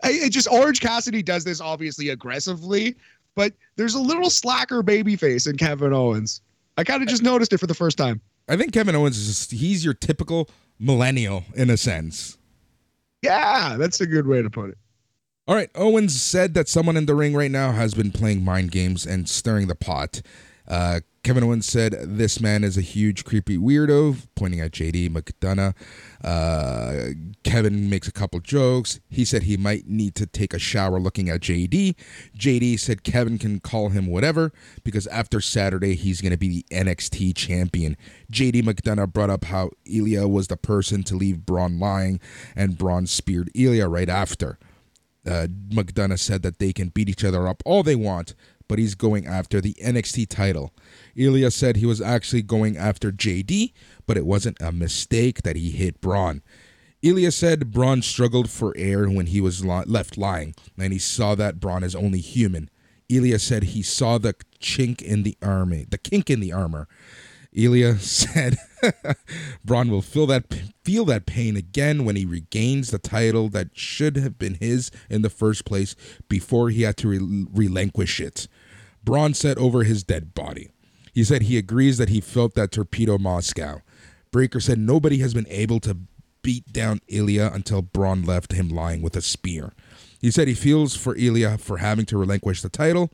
[0.03, 2.97] I, it just orange cassidy does this obviously aggressively
[3.35, 6.41] but there's a little slacker baby face in kevin owens
[6.77, 8.21] i kind of just noticed it for the first time
[8.51, 10.49] I think Kevin Owens is just, he's your typical
[10.79, 12.39] millennial in a sense.
[13.23, 14.79] yeah that's a good way to put it
[15.47, 18.71] All right, Owens said that someone in the ring right now has been playing mind
[18.71, 20.23] games and stirring the pot.
[20.67, 25.75] Uh, Kevin Owens said this man is a huge creepy weirdo, pointing at JD McDonagh.
[26.25, 29.01] Uh, Kevin makes a couple jokes.
[29.11, 31.95] He said he might need to take a shower looking at JD.
[32.37, 34.53] JD said Kevin can call him whatever
[34.85, 37.97] because after Saturday he's going to be the NXT champion.
[38.33, 42.21] JD McDonagh brought up how Ilya was the person to leave Bron lying,
[42.57, 44.59] and Bron speared Ilya right after
[45.29, 48.35] uh, McDonagh said that they can beat each other up all they want,
[48.67, 50.73] but he's going after the NXT title.
[51.19, 53.73] Ilya said he was actually going after JD,
[54.07, 56.43] but it wasn't a mistake that he hit Bron.
[57.03, 61.61] Ilya said Bron struggled for air when he was left lying, and he saw that
[61.61, 62.71] Bron is only human.
[63.09, 66.87] Ilya said he saw the chink in the armor, the kink in the armor.
[67.53, 68.57] Ilya said
[69.65, 70.45] Bron will feel that
[70.85, 75.23] feel that pain again when he regains the title that should have been his in
[75.23, 75.97] the first place
[76.29, 78.47] before he had to re- relinquish it.
[79.03, 80.69] Bron said over his dead body.
[81.19, 83.83] He said he agrees that he felt that torpedo Moscow.
[84.31, 85.97] Breakker said nobody has been able to
[86.43, 89.73] beat down Ilya until Bron left him lying with a spear.
[90.21, 93.11] He said he feels for Ilya for having to relinquish the title.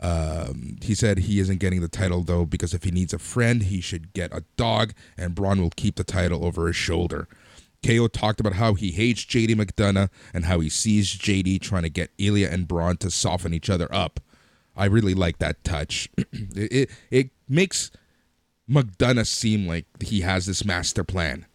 [0.00, 3.64] Um, he said he isn't getting the title though because if he needs a friend,
[3.64, 7.28] he should get a dog, and Bron will keep the title over his shoulder.
[7.86, 11.90] KO talked about how he hates JD McDonagh and how he sees JD trying to
[11.90, 14.18] get Ilya and Bron to soften each other up.
[14.76, 16.08] I really like that touch.
[16.32, 17.90] it, it it makes
[18.68, 21.46] McDonagh seem like he has this master plan.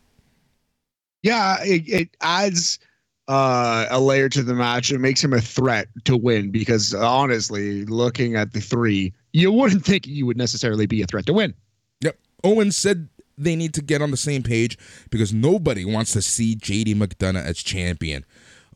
[1.24, 2.80] yeah it, it adds
[3.28, 7.86] uh, a layer to the match it makes him a threat to win because honestly
[7.86, 11.54] looking at the three you wouldn't think you would necessarily be a threat to win
[12.02, 12.18] Yep.
[12.44, 14.78] Owens said they need to get on the same page
[15.10, 18.26] because nobody wants to see JD McDonagh as champion.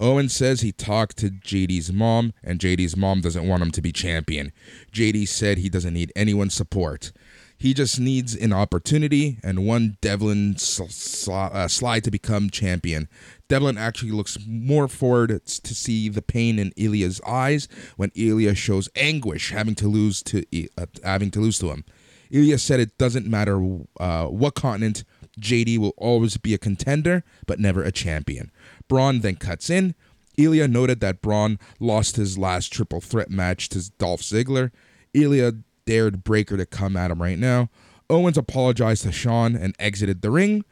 [0.04, 3.93] Owens says he talked to JD's mom, and JD's mom doesn't want him to be
[3.93, 4.51] champion.
[4.91, 7.14] JD said he doesn't need anyone's support.
[7.58, 13.08] He just needs an opportunity and one Devlin sl- sl- uh, slide to become champion.
[13.47, 18.89] Devlin actually looks more forward to see the pain in Ilya's eyes when Ilya shows
[18.97, 20.43] anguish having to lose to
[20.78, 21.86] uh, having to lose to him.
[22.30, 23.56] Ilya said it doesn't matter
[24.01, 25.06] uh, what continent,
[25.39, 28.51] JD will always be a contender, but never a champion.
[28.88, 29.96] Bron then cuts in.
[30.38, 34.72] Ilya noted that Bron lost his last triple threat match to Dolph Ziggler.
[35.14, 35.54] Ilya
[35.86, 37.70] dared Breakker to come at him right now.
[38.10, 40.66] Owens apologized to Shawn and exited the ring.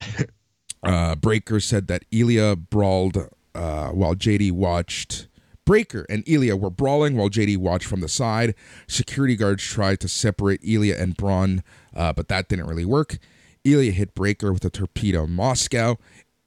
[0.80, 3.16] Uh, Breakker said that Ilya brawled
[3.52, 5.26] uh, while JD watched.
[5.64, 8.54] Breakker and Ilya were brawling while JD watched from the side.
[8.86, 11.62] Security guards tried to separate Ilya and Bron,
[11.94, 13.18] uh, but that didn't really work.
[13.64, 15.98] Ilya hit Breakker with a torpedo Moscow.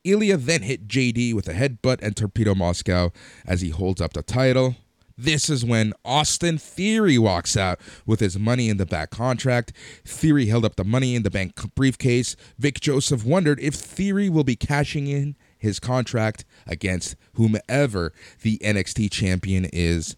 [0.04, 3.12] Ilya then hit JD with a headbutt and torpedo Moscow
[3.46, 4.76] as he holds up the title.
[5.18, 9.72] This is when Austin Theory walks out with his money in the back contract.
[10.04, 12.36] Theory held up the money in the bank briefcase.
[12.58, 19.12] Vic Joseph wondered if Theory will be cashing in his contract against whomever the NXT
[19.12, 20.16] champion is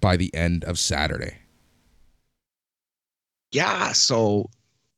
[0.00, 1.36] by the end of Saturday.
[3.52, 4.48] Yeah, so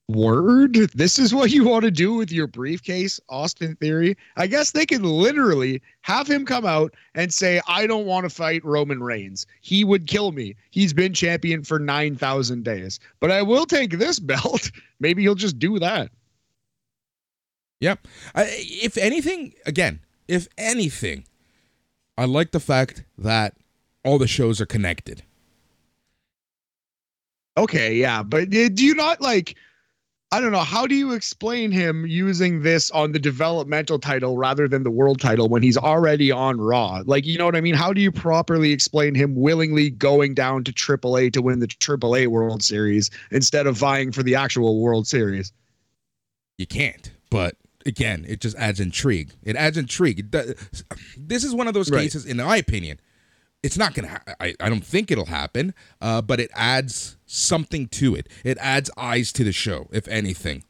[0.08, 4.70] word this is what you want to do with your briefcase austin theory i guess
[4.70, 9.02] they could literally have him come out and say i don't want to fight roman
[9.02, 13.98] reigns he would kill me he's been champion for 9000 days but i will take
[13.98, 16.08] this belt maybe he'll just do that
[17.80, 18.06] Yep.
[18.34, 21.26] I, if anything, again, if anything,
[22.16, 23.54] I like the fact that
[24.04, 25.22] all the shows are connected.
[27.58, 29.56] Okay, yeah, but uh, do you not like?
[30.32, 30.58] I don't know.
[30.58, 35.20] How do you explain him using this on the developmental title rather than the world
[35.20, 37.02] title when he's already on Raw?
[37.06, 37.76] Like, you know what I mean?
[37.76, 42.26] How do you properly explain him willingly going down to AAA to win the AAA
[42.26, 45.52] World Series instead of vying for the actual World Series?
[46.58, 47.12] You can't.
[47.30, 47.56] But
[47.86, 49.30] again, it just adds intrigue.
[49.44, 50.32] It adds intrigue.
[51.16, 52.02] this is one of those right.
[52.02, 52.98] cases, in my opinion.
[53.62, 54.08] It's not gonna.
[54.08, 55.74] Ha- I I don't think it'll happen.
[56.00, 58.28] Uh, but it adds something to it.
[58.44, 60.62] It adds eyes to the show, if anything.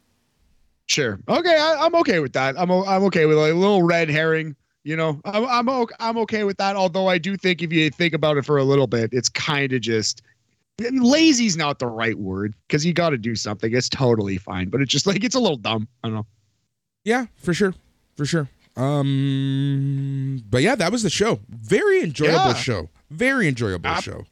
[0.87, 1.19] Sure.
[1.29, 2.59] Okay, I, am okay with that.
[2.59, 4.55] I'm I'm okay with like a little red herring.
[4.85, 6.77] You know, I'm I'm okay, I'm okay with that.
[6.77, 9.73] Although I do think if you think about it for a little bit, it's kind
[9.73, 10.23] of just
[10.79, 13.75] lazy's not the right word because you got to do something.
[13.75, 15.89] It's totally fine, but it's just like it's a little dumb.
[16.05, 16.27] I don't know.
[17.05, 17.75] Yeah, for sure,
[18.17, 18.49] for sure.
[18.77, 21.41] Um, but yeah, that was the show.
[21.49, 22.55] Very enjoyable yeah.
[22.55, 22.91] show.
[23.11, 24.25] Very enjoyable Ab- show.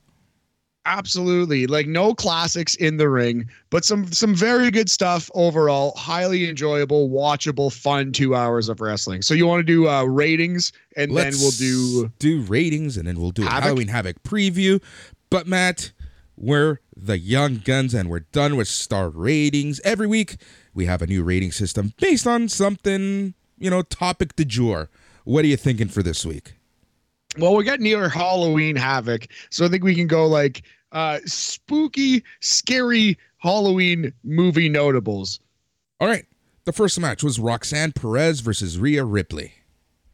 [0.87, 1.67] Absolutely.
[1.67, 5.95] Like no classics in the ring, but some some very good stuff overall.
[5.97, 9.23] Highly enjoyable, watchable, fun 2 hours of wrestling.
[9.23, 13.09] So you want to do uh ratings and Let's then we'll do do ratings and
[13.09, 13.59] then we'll do Havoc?
[13.59, 14.83] a Halloween Havoc preview.
[15.31, 15.93] But Matt,
[16.37, 19.81] we're the young guns and we're done with star ratings.
[19.85, 20.37] Every week
[20.75, 23.33] we have a new rating system based on something,
[23.65, 24.91] you know, topic du jour.
[25.25, 26.53] What are you thinking for this week?
[27.39, 30.63] Well, we got near Halloween Havoc, so I think we can go like
[30.93, 35.41] uh, spooky, scary Halloween movie notables.
[35.99, 36.27] All right.
[36.67, 39.53] The first match was Roxanne Perez versus Rhea Ripley.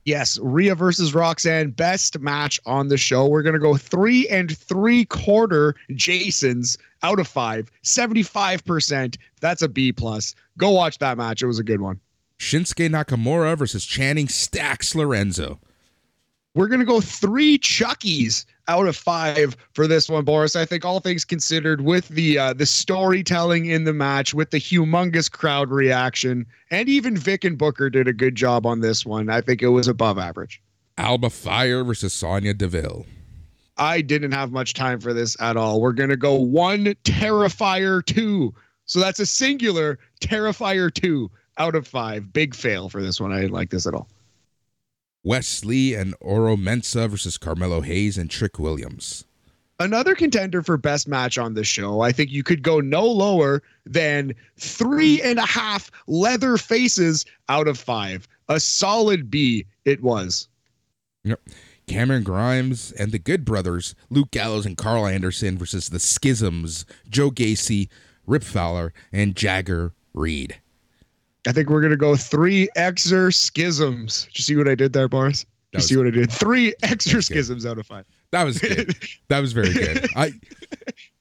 [0.05, 3.27] Yes, Rhea versus Roxanne, best match on the show.
[3.27, 9.17] We're going to go three and three quarter Jasons out of five, 75%.
[9.41, 10.35] That's a B plus.
[10.57, 11.43] Go watch that match.
[11.43, 12.01] It was a good one.
[12.41, 15.61] Shinsuke Nakamura versus Channing Stacks Lorenzo.
[16.55, 20.57] We're going to go three Chuckies out of five for this one, Boris.
[20.57, 24.57] I think all things considered, with the uh, the storytelling in the match, with the
[24.59, 29.28] humongous crowd reaction, and even Vic and Booker did a good job on this one.
[29.28, 30.62] I think it was above average.
[30.97, 33.07] Alba Fyre versus Sonya Deville.
[33.76, 35.80] I didn't have much time for this at all.
[35.80, 38.55] We're going to go one Terrifier two.
[38.86, 41.30] So that's a singular Terrifier two
[41.61, 42.33] out of five.
[42.33, 43.33] Big fail for this one.
[43.33, 44.09] I didn't like this at all.
[45.23, 49.25] Wes Lee and Oro Mensah versus Carmelo Hayes and Trick Williams.
[49.79, 52.01] Another contender for best match on the show.
[52.01, 57.69] I think you could go no lower than three and a half leather faces out
[57.69, 58.27] of five.
[58.49, 60.49] A solid B it was.
[61.25, 61.41] Yep.
[61.87, 67.31] Cameron Grimes and the Good Brothers, Luke Gallows and Karl Anderson versus the Schisms, Joe
[67.31, 67.89] Gacy,
[68.27, 70.61] Rip Fowler, and Jagger Reed.
[71.47, 74.24] I think we're gonna go three exorcisms.
[74.26, 75.47] Did you see what I did there, Boris?
[75.72, 76.30] Did you see what I did?
[76.30, 78.05] Three exorcisms out of five.
[78.32, 78.95] That was good.
[79.28, 80.07] that was very good.
[80.16, 80.32] I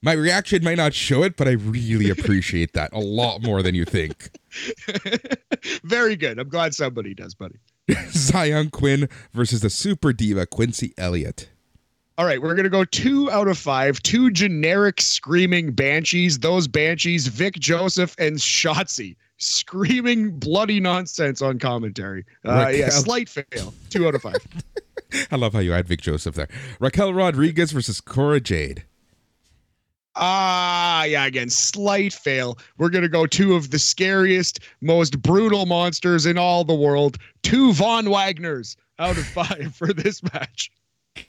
[0.01, 3.75] my reaction might not show it, but I really appreciate that a lot more than
[3.75, 4.31] you think.
[5.83, 6.39] very good.
[6.39, 7.55] I'm glad somebody does, buddy.
[7.89, 11.49] Xyon Quinn versus the super diva Quincy Elliott.
[12.17, 14.01] All right, we're gonna go two out of five.
[14.03, 16.39] Two generic screaming banshees.
[16.39, 22.25] Those banshees, Vic Joseph and Shotzi screaming bloody nonsense on commentary.
[22.45, 23.73] Uh, yeah, slight fail.
[23.89, 24.45] Two out of five.
[25.31, 26.49] I love how you add Vic Joseph there.
[26.79, 28.83] Raquel Rodriguez versus Cora Jade.
[30.15, 32.57] Ah, yeah, again, slight fail.
[32.77, 37.17] We're going to go two of the scariest, most brutal monsters in all the world.
[37.41, 40.71] Two Von Wagners out of five for this match.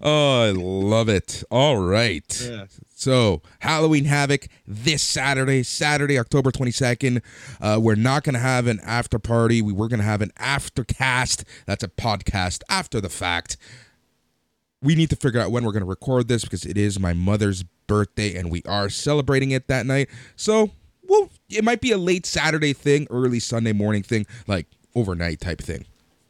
[0.00, 1.42] oh, I love it.
[1.50, 2.48] All right.
[2.48, 2.66] Yeah.
[2.94, 7.22] So, Halloween Havoc this Saturday, Saturday, October 22nd.
[7.60, 9.62] Uh, we're not going to have an after party.
[9.62, 11.44] We were going to have an aftercast.
[11.66, 13.56] That's a podcast after the fact.
[14.82, 17.12] We need to figure out when we're going to record this because it is my
[17.12, 20.08] mother's birthday and we are celebrating it that night.
[20.36, 20.70] So,
[21.02, 25.60] well, it might be a late Saturday thing, early Sunday morning thing, like overnight type
[25.60, 25.84] thing.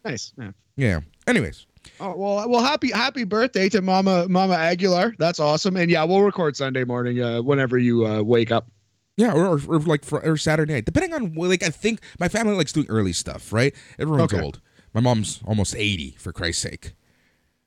[0.04, 0.32] Nice.
[0.38, 0.52] Yeah.
[0.76, 1.00] Yeah.
[1.26, 1.66] Anyways,
[2.00, 5.14] Oh well, well, happy happy birthday to Mama Mama Aguilar.
[5.18, 5.76] That's awesome.
[5.76, 8.68] And yeah, we'll record Sunday morning uh, whenever you uh, wake up.
[9.16, 12.28] Yeah, or, or, or like for, or Saturday night, depending on like I think my
[12.28, 13.74] family likes doing early stuff, right?
[13.98, 14.42] Everyone's Okay.
[14.42, 14.60] old.
[14.94, 16.92] My mom's almost eighty, for Christ's sake.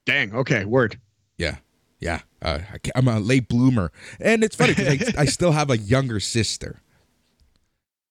[0.06, 0.34] Dang.
[0.34, 0.66] Okay.
[0.66, 1.00] Word.
[1.38, 1.58] Yeah,
[2.00, 2.22] yeah.
[2.42, 5.78] Uh, I I'm a late bloomer, and it's funny because I, I still have a
[5.78, 6.82] younger sister.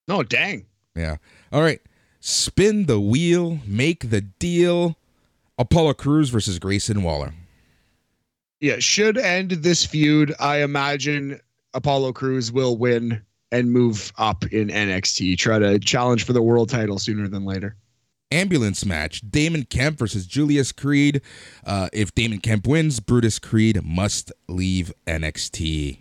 [0.07, 0.23] No.
[0.23, 0.67] Dang.
[0.95, 1.17] Yeah.
[1.53, 1.81] All right.
[2.21, 4.97] Spin the wheel, make the deal.
[5.59, 7.35] Apollo Crews versus Grayson Waller.
[8.61, 8.77] Yeah.
[8.79, 10.35] Should end this feud.
[10.41, 11.41] I imagine
[11.75, 15.37] Apollo Crews will win and move up in NXT.
[15.39, 17.77] Try to challenge for the world title sooner than later.
[18.31, 21.21] Ambulance match: Damon Kemp versus Julius Creed.
[21.67, 25.99] Uh, if Damon Kemp wins, Brutus Creed must leave NXT.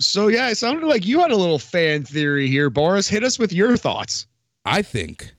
[0.00, 3.08] So yeah, it sounded like you had a little fan theory here, Boris.
[3.08, 4.26] Hit us with your thoughts.
[4.64, 5.34] I think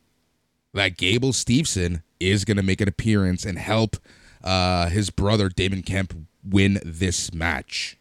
[0.74, 3.98] that Gable Steveson is going to make an appearance and help
[4.44, 6.14] uh, his brother Damon Kemp
[6.44, 7.98] win this match.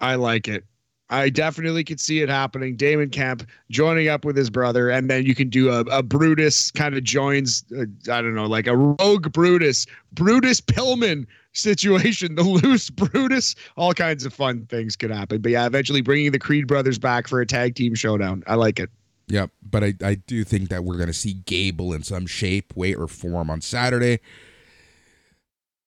[0.00, 0.64] I like it.
[1.12, 2.74] I definitely could see it happening.
[2.74, 6.70] Damon Kemp joining up with his brother, and then you can do a, a Brutus
[6.70, 12.42] kind of joins, uh, I don't know, like a rogue Brutus, Brutus Pillman situation, the
[12.42, 13.54] loose Brutus.
[13.76, 15.42] All kinds of fun things could happen.
[15.42, 18.42] But yeah, eventually bringing the Creed brothers back for a tag team showdown.
[18.46, 18.88] I like it.
[19.28, 22.76] Yep, but I, I do think that we're going to see Gable in some shape,
[22.76, 24.20] way, or form on Saturday.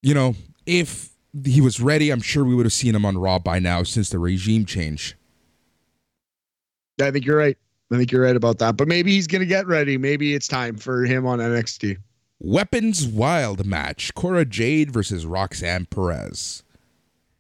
[0.02, 1.12] You know, if
[1.44, 4.10] he was ready, I'm sure we would have seen him on Raw by now since
[4.10, 5.16] the regime change.
[7.02, 7.58] I think you're right.
[7.92, 8.78] I think you're right about that.
[8.78, 9.98] But maybe he's going to get ready.
[9.98, 11.98] Maybe it's time for him on NXT.
[12.40, 16.64] Weapons Wild match Cora Jade versus Roxanne Perez.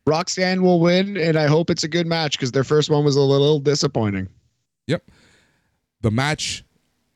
[0.07, 3.15] Roxanne will win, and I hope it's a good match because their first one was
[3.15, 4.27] a little disappointing.
[4.87, 5.03] Yep.
[6.05, 6.63] The match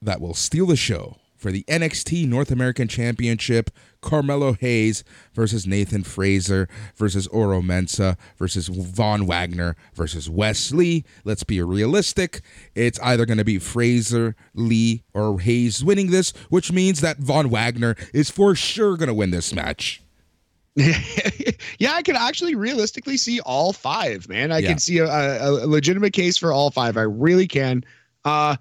[0.01, 3.69] that will steal the show for the NXT North American Championship
[4.01, 11.05] Carmelo Hayes versus Nathan Frazer versus Oro Mensah versus Von Wagner versus Wes Lee.
[11.23, 12.41] Let's be realistic.
[12.73, 17.51] It's either going to be Frazer, Lee, or Hayes winning this, which means that Von
[17.51, 20.01] Wagner is for sure going to win this match.
[20.75, 24.51] yeah, I can actually realistically see all five, man.
[24.51, 24.69] I Yeah.
[24.69, 26.97] can see a, a, a legitimate case for all five.
[26.97, 27.83] I really can.
[28.25, 28.57] Uh,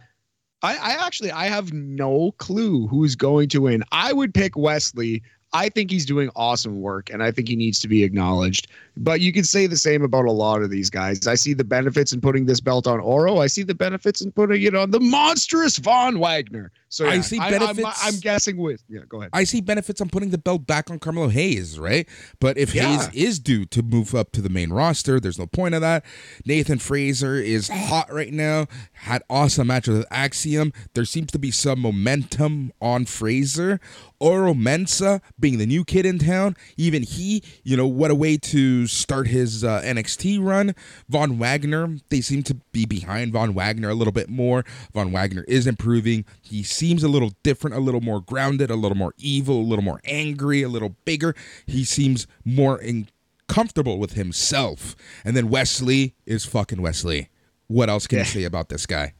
[0.63, 3.85] I, I actually I have no clue who's going to win.
[3.93, 5.23] I would pick Wes Lee.
[5.53, 8.69] I think he's doing awesome work, and I think he needs to be acknowledged.
[9.01, 11.27] But you can say the same about a lot of these guys.
[11.27, 13.39] I see the benefits in putting this belt on Oro.
[13.39, 16.73] I see the benefits in putting it on the monstrous Von Wagner.
[16.91, 19.01] So I yeah, see I'm- benefits- I'm, guessing with yeah.
[19.09, 19.31] Go ahead.
[19.35, 22.09] I see benefits on putting the belt back on Carmelo Hayes, right?
[22.41, 22.97] But if Yeah.
[22.97, 26.05] Hayes is due to move up to the main roster, there's no point of that.
[26.47, 28.67] Nathan Frazer is hot right now.
[28.95, 30.73] Had awesome match with Axiom.
[30.95, 33.81] There seems to be some momentum on Frazer.
[34.21, 38.37] Oro Mensah being the new kid in town, even he, you know, what a way
[38.37, 40.75] to start his uh, NXT run.
[41.09, 44.65] Von Wagner, they seem to be behind Von Wagner a little bit more.
[44.93, 46.25] Von Wagner is improving.
[46.43, 49.85] He seems a little different, a little more grounded, a little more evil, a little
[49.85, 51.35] more angry, a little bigger.
[51.67, 53.09] He seems more in-
[53.49, 54.97] comfortable with himself.
[55.25, 57.29] And then Wes Lee is fucking Wes Lee.
[57.67, 58.25] What else can Yeah.
[58.25, 59.15] you say about this guy?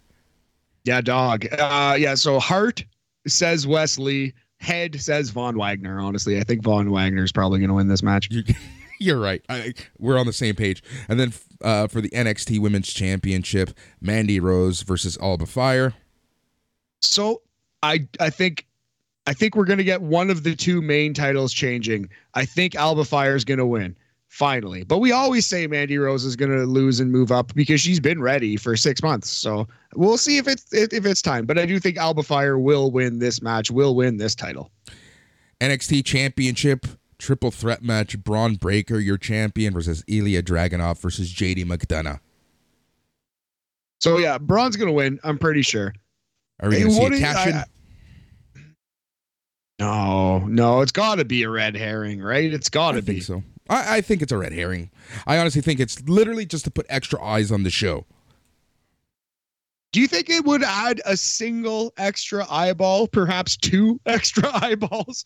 [0.85, 1.47] Yeah, dog.
[1.59, 2.15] Uh, yeah.
[2.15, 2.85] So Hart
[3.27, 4.33] says Wes Lee.
[4.61, 6.01] Head says Von Wagner.
[6.01, 8.29] Honestly, I think Von Wagner is probably going to win this match.
[8.99, 9.43] You, you're right.
[9.49, 10.83] I, we're on the same page.
[11.09, 11.33] And then
[11.63, 13.71] uh, for the NXT Women's Championship,
[14.01, 15.95] Mandy Rose versus Alba Fyre.
[17.01, 17.43] So
[17.83, 18.67] I I think
[19.27, 22.09] I think we're going to get one of the two main titles changing.
[22.35, 23.97] I think Alba Fyre is going to win
[24.29, 24.85] finally.
[24.85, 28.01] But we always say Mandy Rose is going to lose and move up because she's
[28.01, 29.31] been ready for 6 months.
[29.31, 31.47] So we'll see if it's if it's time.
[31.47, 34.71] But I do think Alba Fyre will win this match, will win this title.
[35.61, 36.87] NXT Championship
[37.19, 42.21] triple threat match: Bron Breakker, your champion, versus Ilya Dragunov versus JD McDonagh.
[44.01, 45.93] So yeah, Bron's going to win, I'm pretty sure.
[46.61, 47.55] Are we Hey, going to see a cash in?
[47.57, 47.65] I-
[49.81, 52.53] No, no, it's got to be a red herring, right?
[52.53, 53.21] It's got to be.
[53.21, 53.43] so.
[53.69, 54.91] I, I think it's a red herring.
[55.27, 58.07] I honestly think it's literally just to put extra eyes on the show.
[59.93, 65.25] Do you think it would add a single extra eyeball, perhaps two extra eyeballs?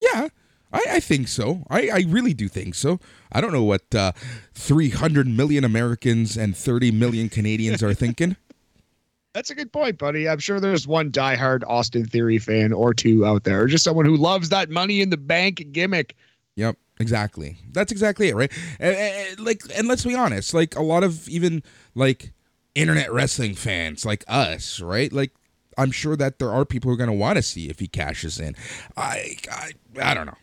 [0.00, 0.28] Yeah,
[0.72, 1.64] I, I think so.
[1.70, 3.00] I, I really do think so.
[3.32, 4.12] I don't know what uh,
[4.54, 8.36] 300 million Americans and 30 million Canadians are thinking.
[9.34, 10.28] That's a good point, buddy.
[10.28, 14.04] I'm sure there's one diehard Austin Theory fan or two out there, or just someone
[14.06, 16.16] who loves that money in the bank gimmick.
[16.56, 17.56] Yep, exactly.
[17.72, 18.50] That's exactly it, right?
[18.80, 21.62] And, and- like, and let's be honest, like a lot of even
[21.94, 22.32] like
[22.74, 25.12] internet wrestling fans, like us, right?
[25.12, 25.32] Like,
[25.76, 27.86] I'm sure that there are people who are going to want to see if he
[27.86, 28.56] cashes in.
[28.96, 29.70] I, I,
[30.02, 30.36] I don't know.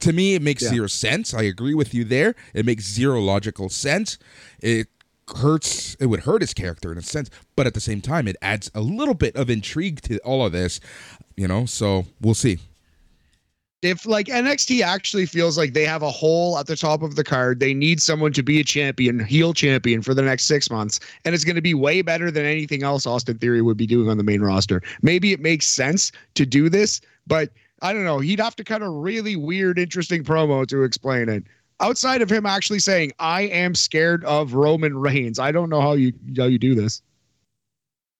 [0.00, 0.70] To me, it makes Yeah.
[0.70, 1.34] zero sense.
[1.34, 2.34] I agree with you there.
[2.54, 4.18] It makes zero logical sense.
[4.60, 4.88] It
[5.36, 5.94] hurts.
[6.00, 8.70] It would hurt his character in a sense, but at the same time, it adds
[8.74, 10.80] a little bit of intrigue to all of this.
[11.36, 12.58] You know, so we'll see.
[13.82, 17.24] if like NXT actually feels like they have a hole at the top of the
[17.24, 21.00] card, they need someone to be a champion, heel champion for the next six months,
[21.24, 24.08] and it's going to be way better than anything else Austin Theory would be doing
[24.08, 24.82] on the main roster.
[25.02, 27.50] Maybe it makes sense to do this, but
[27.82, 28.20] I don't know.
[28.20, 31.44] He'd have to cut a really weird, interesting promo to explain it.
[31.80, 35.94] Outside of him actually saying, "I am scared of Roman Reigns," I don't know how
[35.94, 37.02] you how you do this.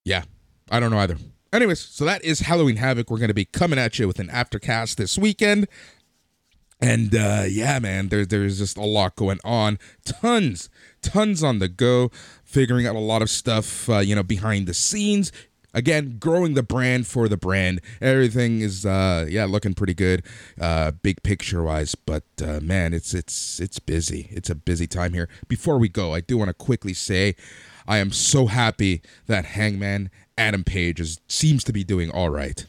[0.04, 0.24] Yeah,
[0.70, 1.16] I don't know either.
[1.52, 3.10] Anyways, so that is Halloween Havoc.
[3.10, 5.68] We're going to be coming at you with an aftercast this weekend.
[6.80, 9.78] And uh, yeah, man, there, there's just a lot going on.
[10.04, 10.68] Tons,
[11.00, 12.10] tons on the go.
[12.42, 15.30] Figuring out a lot of stuff, uh, you know, behind the scenes.
[15.74, 17.80] Again, growing the brand for the brand.
[18.00, 20.22] Everything is, uh, yeah, looking pretty good,
[20.60, 21.94] uh, big picture wise.
[21.94, 24.28] But uh, man, it's it's it's busy.
[24.30, 25.28] It's a busy time here.
[25.48, 27.36] Before we go, I do want to quickly say,
[27.86, 32.66] I am so happy that Hangman Adam Page is seems to be doing all right.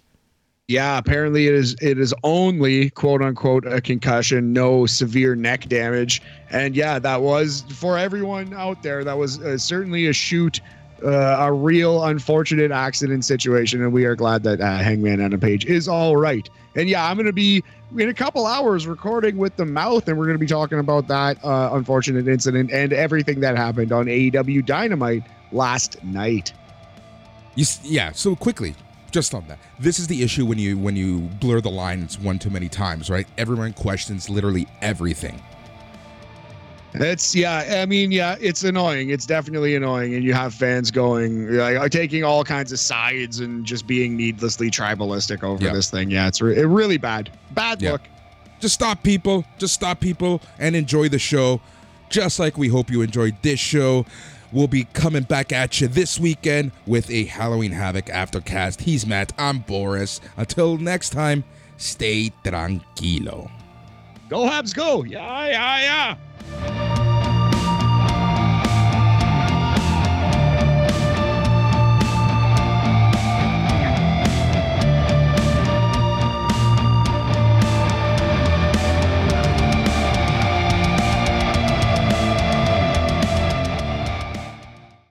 [0.70, 6.22] Yeah, apparently it is it is only quote unquote a concussion, no severe neck damage.
[6.52, 9.04] And yeah, that was for everyone out there.
[9.04, 10.62] That was uh, certainly a shoot,
[11.04, 15.66] uh, a real unfortunate accident situation, and we are glad that uh, Hangman Adam Page
[15.66, 16.50] is all right.
[16.76, 17.64] And yeah, I'm going to be
[17.98, 21.08] in a couple hours recording with the mouth, and we're going to be talking about
[21.08, 26.54] that uh, unfortunate incident and everything that happened on AEW Dynamite last night.
[27.56, 28.12] You, yeah.
[28.12, 28.76] So quickly,
[29.12, 32.40] just on that, this is the issue when you when you blur the lines one
[32.40, 33.28] too many times, right?
[33.38, 35.42] Everyone questions literally everything.
[36.96, 37.82] It's yeah.
[37.82, 39.10] I mean, yeah, it's annoying.
[39.10, 43.40] It's definitely annoying, and you have fans going like uh, taking all kinds of sides
[43.40, 46.12] and just being needlessly tribalistic over this thing.
[46.12, 47.32] Yeah, it's re- it really bad.
[47.52, 48.02] Bad look.
[48.60, 49.44] Just stop people.
[49.58, 51.62] Just stop people and enjoy the show,
[52.10, 54.06] just like we hope you enjoyed this show.
[54.52, 58.82] We'll be coming back at you this weekend with a Halloween Havoc aftercast.
[58.82, 59.34] He's Matt.
[59.38, 60.22] I'm Boris.
[60.38, 61.44] Until next time,
[61.78, 63.50] stay tranquilo.
[64.34, 65.04] Go Habs, go!
[65.04, 66.18] Yeah, yeah,
[66.58, 66.93] yeah.